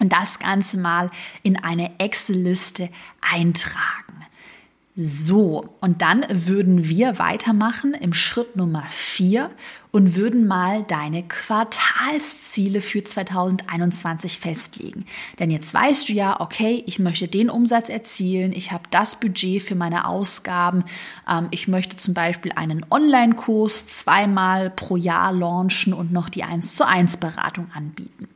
und 0.00 0.12
das 0.12 0.40
Ganze 0.40 0.76
mal 0.78 1.10
in 1.44 1.56
eine 1.56 1.98
Excel-Liste 2.00 2.90
eintragen. 3.20 4.11
So, 4.94 5.74
und 5.80 6.02
dann 6.02 6.26
würden 6.28 6.86
wir 6.86 7.18
weitermachen 7.18 7.94
im 7.94 8.12
Schritt 8.12 8.56
Nummer 8.56 8.84
vier 8.90 9.50
und 9.90 10.16
würden 10.16 10.46
mal 10.46 10.82
deine 10.82 11.22
Quartalsziele 11.22 12.82
für 12.82 13.02
2021 13.02 14.38
festlegen. 14.38 15.06
Denn 15.38 15.50
jetzt 15.50 15.72
weißt 15.72 16.10
du 16.10 16.12
ja, 16.12 16.40
okay, 16.40 16.82
ich 16.86 16.98
möchte 16.98 17.26
den 17.26 17.48
Umsatz 17.48 17.88
erzielen, 17.88 18.52
ich 18.52 18.70
habe 18.70 18.84
das 18.90 19.18
Budget 19.18 19.62
für 19.62 19.74
meine 19.74 20.06
Ausgaben, 20.06 20.84
ähm, 21.26 21.48
ich 21.52 21.68
möchte 21.68 21.96
zum 21.96 22.12
Beispiel 22.12 22.52
einen 22.52 22.84
Online-Kurs 22.90 23.86
zweimal 23.86 24.68
pro 24.68 24.96
Jahr 24.96 25.32
launchen 25.32 25.94
und 25.94 26.12
noch 26.12 26.28
die 26.28 26.44
1 26.44 26.76
zu 26.76 26.86
1 26.86 27.16
Beratung 27.16 27.70
anbieten. 27.72 28.28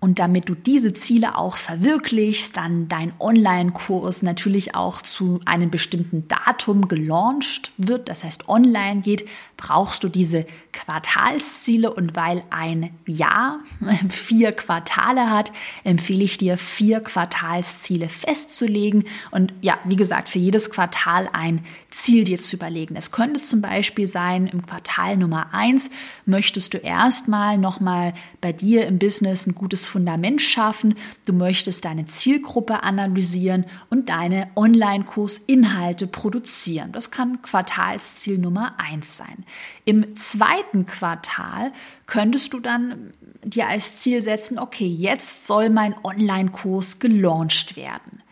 Und 0.00 0.18
damit 0.18 0.48
du 0.48 0.54
diese 0.54 0.94
Ziele 0.94 1.36
auch 1.36 1.56
verwirklichst, 1.56 2.56
dann 2.56 2.88
dein 2.88 3.12
Online-Kurs 3.20 4.22
natürlich 4.22 4.74
auch 4.74 5.02
zu 5.02 5.40
einem 5.44 5.70
bestimmten 5.70 6.26
Datum 6.26 6.88
gelauncht 6.88 7.72
wird, 7.76 8.08
das 8.08 8.24
heißt 8.24 8.48
online 8.48 9.02
geht, 9.02 9.28
brauchst 9.60 10.02
du 10.02 10.08
diese 10.08 10.46
Quartalsziele. 10.72 11.92
Und 11.92 12.16
weil 12.16 12.42
ein 12.50 12.90
Jahr 13.06 13.60
vier 14.08 14.52
Quartale 14.52 15.30
hat, 15.30 15.52
empfehle 15.84 16.24
ich 16.24 16.38
dir, 16.38 16.56
vier 16.58 17.00
Quartalsziele 17.00 18.08
festzulegen. 18.08 19.04
Und 19.30 19.52
ja, 19.60 19.78
wie 19.84 19.96
gesagt, 19.96 20.30
für 20.30 20.38
jedes 20.38 20.70
Quartal 20.70 21.28
ein 21.32 21.64
Ziel 21.90 22.24
dir 22.24 22.38
zu 22.38 22.56
überlegen. 22.56 22.96
Es 22.96 23.12
könnte 23.12 23.42
zum 23.42 23.60
Beispiel 23.60 24.06
sein, 24.06 24.46
im 24.46 24.66
Quartal 24.66 25.16
Nummer 25.16 25.52
eins 25.52 25.90
möchtest 26.24 26.74
du 26.74 26.78
erstmal 26.78 27.58
nochmal 27.58 28.14
bei 28.40 28.52
dir 28.52 28.86
im 28.86 28.98
Business 28.98 29.46
ein 29.46 29.54
gutes 29.54 29.88
Fundament 29.88 30.40
schaffen. 30.40 30.94
Du 31.26 31.32
möchtest 31.32 31.84
deine 31.84 32.06
Zielgruppe 32.06 32.82
analysieren 32.82 33.66
und 33.90 34.08
deine 34.08 34.48
Online-Kursinhalte 34.56 36.06
produzieren. 36.06 36.92
Das 36.92 37.10
kann 37.10 37.42
Quartalsziel 37.42 38.38
Nummer 38.38 38.74
eins 38.78 39.16
sein. 39.16 39.44
Im 39.84 40.16
zweiten 40.16 40.86
Quartal 40.86 41.72
könntest 42.06 42.52
du 42.52 42.60
dann 42.60 43.12
dir 43.42 43.68
als 43.68 43.96
Ziel 43.96 44.22
setzen, 44.22 44.58
okay, 44.58 44.86
jetzt 44.86 45.46
soll 45.46 45.70
mein 45.70 45.94
Online-Kurs 46.04 46.98
gelauncht 46.98 47.76
werden. 47.76 48.22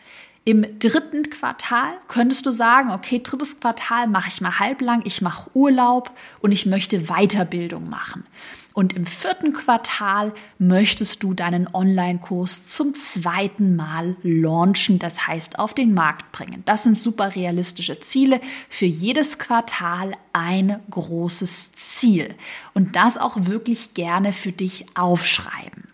Im 0.49 0.65
dritten 0.79 1.29
Quartal 1.29 1.99
könntest 2.07 2.47
du 2.47 2.53
sagen, 2.53 2.91
okay, 2.91 3.21
drittes 3.23 3.61
Quartal 3.61 4.07
mache 4.07 4.29
ich 4.29 4.41
mal 4.41 4.59
halblang, 4.59 5.03
ich 5.05 5.21
mache 5.21 5.51
Urlaub 5.53 6.11
und 6.41 6.53
ich 6.53 6.65
möchte 6.65 7.09
Weiterbildung 7.09 7.91
machen. 7.91 8.25
Und 8.73 8.95
im 8.95 9.05
vierten 9.05 9.53
Quartal 9.53 10.33
möchtest 10.59 11.23
du 11.23 11.35
deinen 11.35 11.69
Online-Kurs 11.75 12.65
zum 12.65 12.95
zweiten 12.95 13.77
Mal 13.77 14.17
launchen, 14.23 14.99
das 14.99 15.27
heißt 15.27 15.59
auf 15.59 15.75
den 15.75 15.93
Markt 15.93 16.33
bringen. 16.33 16.63
Das 16.65 16.85
sind 16.85 16.99
super 16.99 17.37
realistische 17.37 18.01
Ziele. 18.01 18.41
Für 18.71 18.87
jedes 18.87 19.39
Quartal 19.39 20.13
ein 20.33 20.81
großes 20.89 21.73
Ziel. 21.73 22.35
Und 22.73 22.97
das 22.97 23.19
auch 23.19 23.37
wirklich 23.37 23.93
gerne 23.93 24.33
für 24.33 24.53
dich 24.53 24.87
aufschreiben. 24.95 25.88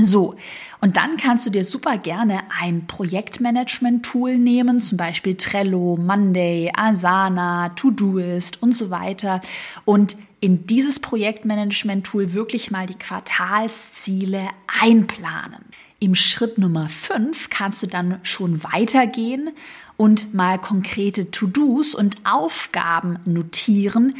So, 0.00 0.34
und 0.80 0.96
dann 0.96 1.16
kannst 1.16 1.46
du 1.46 1.50
dir 1.50 1.64
super 1.64 1.98
gerne 1.98 2.40
ein 2.60 2.86
Projektmanagement-Tool 2.86 4.38
nehmen, 4.38 4.80
zum 4.80 4.98
Beispiel 4.98 5.36
Trello, 5.36 5.96
Monday, 5.96 6.72
Asana, 6.76 7.70
Todoist 7.70 8.60
und 8.60 8.76
so 8.76 8.90
weiter. 8.90 9.40
Und 9.84 10.16
in 10.40 10.66
dieses 10.66 10.98
Projektmanagement-Tool 11.00 12.34
wirklich 12.34 12.70
mal 12.70 12.86
die 12.86 12.98
Quartalsziele 12.98 14.48
einplanen. 14.82 15.64
Im 16.00 16.14
Schritt 16.14 16.58
Nummer 16.58 16.88
5 16.90 17.48
kannst 17.48 17.82
du 17.82 17.86
dann 17.86 18.18
schon 18.24 18.62
weitergehen 18.64 19.52
und 19.96 20.34
mal 20.34 20.58
konkrete 20.58 21.30
To-Dos 21.30 21.94
und 21.94 22.16
Aufgaben 22.24 23.20
notieren, 23.24 24.16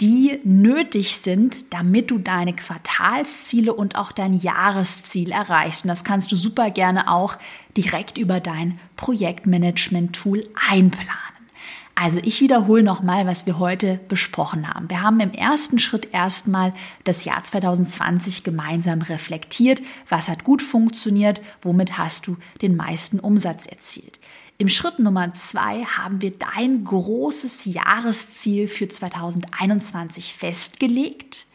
die 0.00 0.40
nötig 0.44 1.16
sind, 1.16 1.72
damit 1.72 2.10
du 2.10 2.18
deine 2.18 2.54
Quartalsziele 2.54 3.72
und 3.72 3.96
auch 3.96 4.12
dein 4.12 4.34
Jahresziel 4.34 5.32
erreichst. 5.32 5.84
Und 5.84 5.88
das 5.88 6.04
kannst 6.04 6.30
du 6.32 6.36
super 6.36 6.70
gerne 6.70 7.10
auch 7.10 7.38
direkt 7.76 8.18
über 8.18 8.40
dein 8.40 8.78
Projektmanagement-Tool 8.96 10.48
einplanen. 10.68 11.36
Also 11.98 12.18
ich 12.22 12.42
wiederhole 12.42 12.82
nochmal, 12.82 13.26
was 13.26 13.46
wir 13.46 13.58
heute 13.58 13.98
besprochen 14.08 14.68
haben. 14.68 14.90
Wir 14.90 15.00
haben 15.00 15.18
im 15.18 15.32
ersten 15.32 15.78
Schritt 15.78 16.12
erstmal 16.12 16.74
das 17.04 17.24
Jahr 17.24 17.42
2020 17.42 18.44
gemeinsam 18.44 19.00
reflektiert. 19.00 19.80
Was 20.10 20.28
hat 20.28 20.44
gut 20.44 20.60
funktioniert? 20.60 21.40
Womit 21.62 21.96
hast 21.96 22.26
du 22.26 22.36
den 22.60 22.76
meisten 22.76 23.18
Umsatz 23.18 23.64
erzielt? 23.64 24.20
Im 24.58 24.70
Schritt 24.70 24.98
Nummer 24.98 25.34
zwei 25.34 25.84
haben 25.84 26.22
wir 26.22 26.30
dein 26.30 26.82
großes 26.84 27.66
Jahresziel 27.66 28.68
für 28.68 28.88
2021 28.88 30.34
festgelegt. 30.34 31.46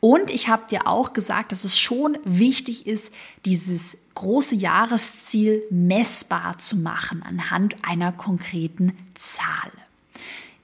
Und 0.00 0.30
ich 0.30 0.48
habe 0.48 0.66
dir 0.70 0.86
auch 0.86 1.12
gesagt, 1.12 1.52
dass 1.52 1.64
es 1.64 1.78
schon 1.78 2.16
wichtig 2.24 2.86
ist, 2.86 3.12
dieses 3.44 3.98
große 4.14 4.54
Jahresziel 4.54 5.62
messbar 5.70 6.58
zu 6.58 6.76
machen 6.76 7.22
anhand 7.22 7.76
einer 7.84 8.12
konkreten 8.12 8.96
Zahl. 9.14 9.72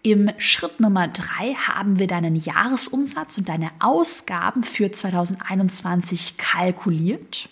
Im 0.02 0.30
Schritt 0.38 0.80
Nummer 0.80 1.08
drei 1.08 1.54
haben 1.54 1.98
wir 1.98 2.06
deinen 2.06 2.36
Jahresumsatz 2.36 3.36
und 3.36 3.48
deine 3.48 3.70
Ausgaben 3.80 4.62
für 4.62 4.90
2021 4.90 6.36
kalkuliert. 6.38 7.48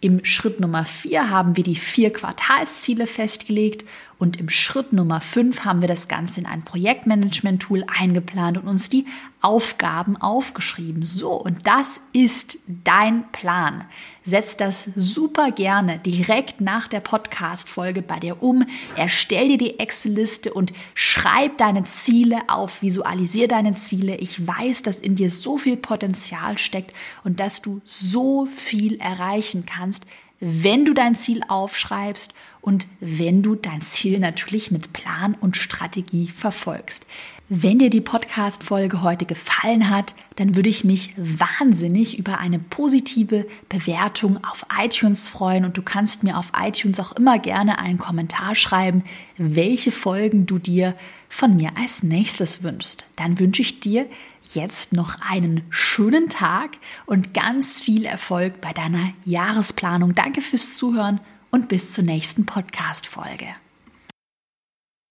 Im 0.00 0.24
Schritt 0.24 0.60
Nummer 0.60 0.84
vier 0.84 1.30
haben 1.30 1.56
wir 1.56 1.64
die 1.64 1.74
vier 1.74 2.12
Quartalsziele 2.12 3.06
festgelegt 3.06 3.84
und 4.18 4.38
im 4.38 4.50
Schritt 4.50 4.92
Nummer 4.92 5.22
fünf 5.22 5.64
haben 5.64 5.80
wir 5.80 5.88
das 5.88 6.06
Ganze 6.06 6.40
in 6.40 6.46
ein 6.46 6.62
Projektmanagement-Tool 6.62 7.84
eingeplant 7.86 8.58
und 8.58 8.68
uns 8.68 8.90
die 8.90 9.06
Aufgaben 9.40 10.16
aufgeschrieben. 10.18 11.02
So, 11.02 11.32
und 11.32 11.66
das 11.66 12.02
ist 12.12 12.58
dein 12.66 13.30
Plan. 13.32 13.84
Setz 14.26 14.56
das 14.56 14.90
super 14.96 15.52
gerne 15.52 16.00
direkt 16.00 16.60
nach 16.60 16.88
der 16.88 16.98
Podcast-Folge 16.98 18.02
bei 18.02 18.18
dir 18.18 18.42
um. 18.42 18.64
Erstell 18.96 19.46
dir 19.46 19.56
die 19.56 19.78
Excel-Liste 19.78 20.52
und 20.52 20.72
schreib 20.94 21.58
deine 21.58 21.84
Ziele 21.84 22.40
auf. 22.48 22.82
Visualisier 22.82 23.46
deine 23.46 23.74
Ziele. 23.74 24.16
Ich 24.16 24.44
weiß, 24.44 24.82
dass 24.82 24.98
in 24.98 25.14
dir 25.14 25.30
so 25.30 25.58
viel 25.58 25.76
Potenzial 25.76 26.58
steckt 26.58 26.92
und 27.22 27.38
dass 27.38 27.62
du 27.62 27.80
so 27.84 28.46
viel 28.46 28.96
erreichen 28.96 29.64
kannst, 29.64 30.06
wenn 30.40 30.84
du 30.84 30.92
dein 30.92 31.14
Ziel 31.14 31.42
aufschreibst 31.46 32.34
und 32.60 32.88
wenn 32.98 33.44
du 33.44 33.54
dein 33.54 33.80
Ziel 33.80 34.18
natürlich 34.18 34.72
mit 34.72 34.92
Plan 34.92 35.36
und 35.40 35.56
Strategie 35.56 36.26
verfolgst. 36.26 37.06
Wenn 37.48 37.78
dir 37.78 37.90
die 37.90 38.00
Podcast-Folge 38.00 39.02
heute 39.02 39.24
gefallen 39.24 39.88
hat, 39.88 40.16
dann 40.34 40.56
würde 40.56 40.68
ich 40.68 40.82
mich 40.82 41.14
wahnsinnig 41.16 42.18
über 42.18 42.38
eine 42.38 42.58
positive 42.58 43.46
Bewertung 43.68 44.42
auf 44.42 44.66
iTunes 44.76 45.28
freuen 45.28 45.64
und 45.64 45.76
du 45.76 45.82
kannst 45.82 46.24
mir 46.24 46.38
auf 46.38 46.50
iTunes 46.60 46.98
auch 46.98 47.12
immer 47.12 47.38
gerne 47.38 47.78
einen 47.78 47.98
Kommentar 47.98 48.56
schreiben, 48.56 49.04
welche 49.36 49.92
Folgen 49.92 50.46
du 50.46 50.58
dir 50.58 50.96
von 51.28 51.54
mir 51.54 51.70
als 51.78 52.02
nächstes 52.02 52.64
wünschst. 52.64 53.04
Dann 53.14 53.38
wünsche 53.38 53.62
ich 53.62 53.78
dir 53.78 54.06
jetzt 54.42 54.92
noch 54.92 55.20
einen 55.20 55.62
schönen 55.70 56.28
Tag 56.28 56.78
und 57.06 57.32
ganz 57.32 57.80
viel 57.80 58.06
Erfolg 58.06 58.60
bei 58.60 58.72
deiner 58.72 59.12
Jahresplanung. 59.24 60.16
Danke 60.16 60.40
fürs 60.40 60.74
Zuhören 60.74 61.20
und 61.52 61.68
bis 61.68 61.92
zur 61.92 62.02
nächsten 62.02 62.44
Podcast-Folge. 62.44 63.46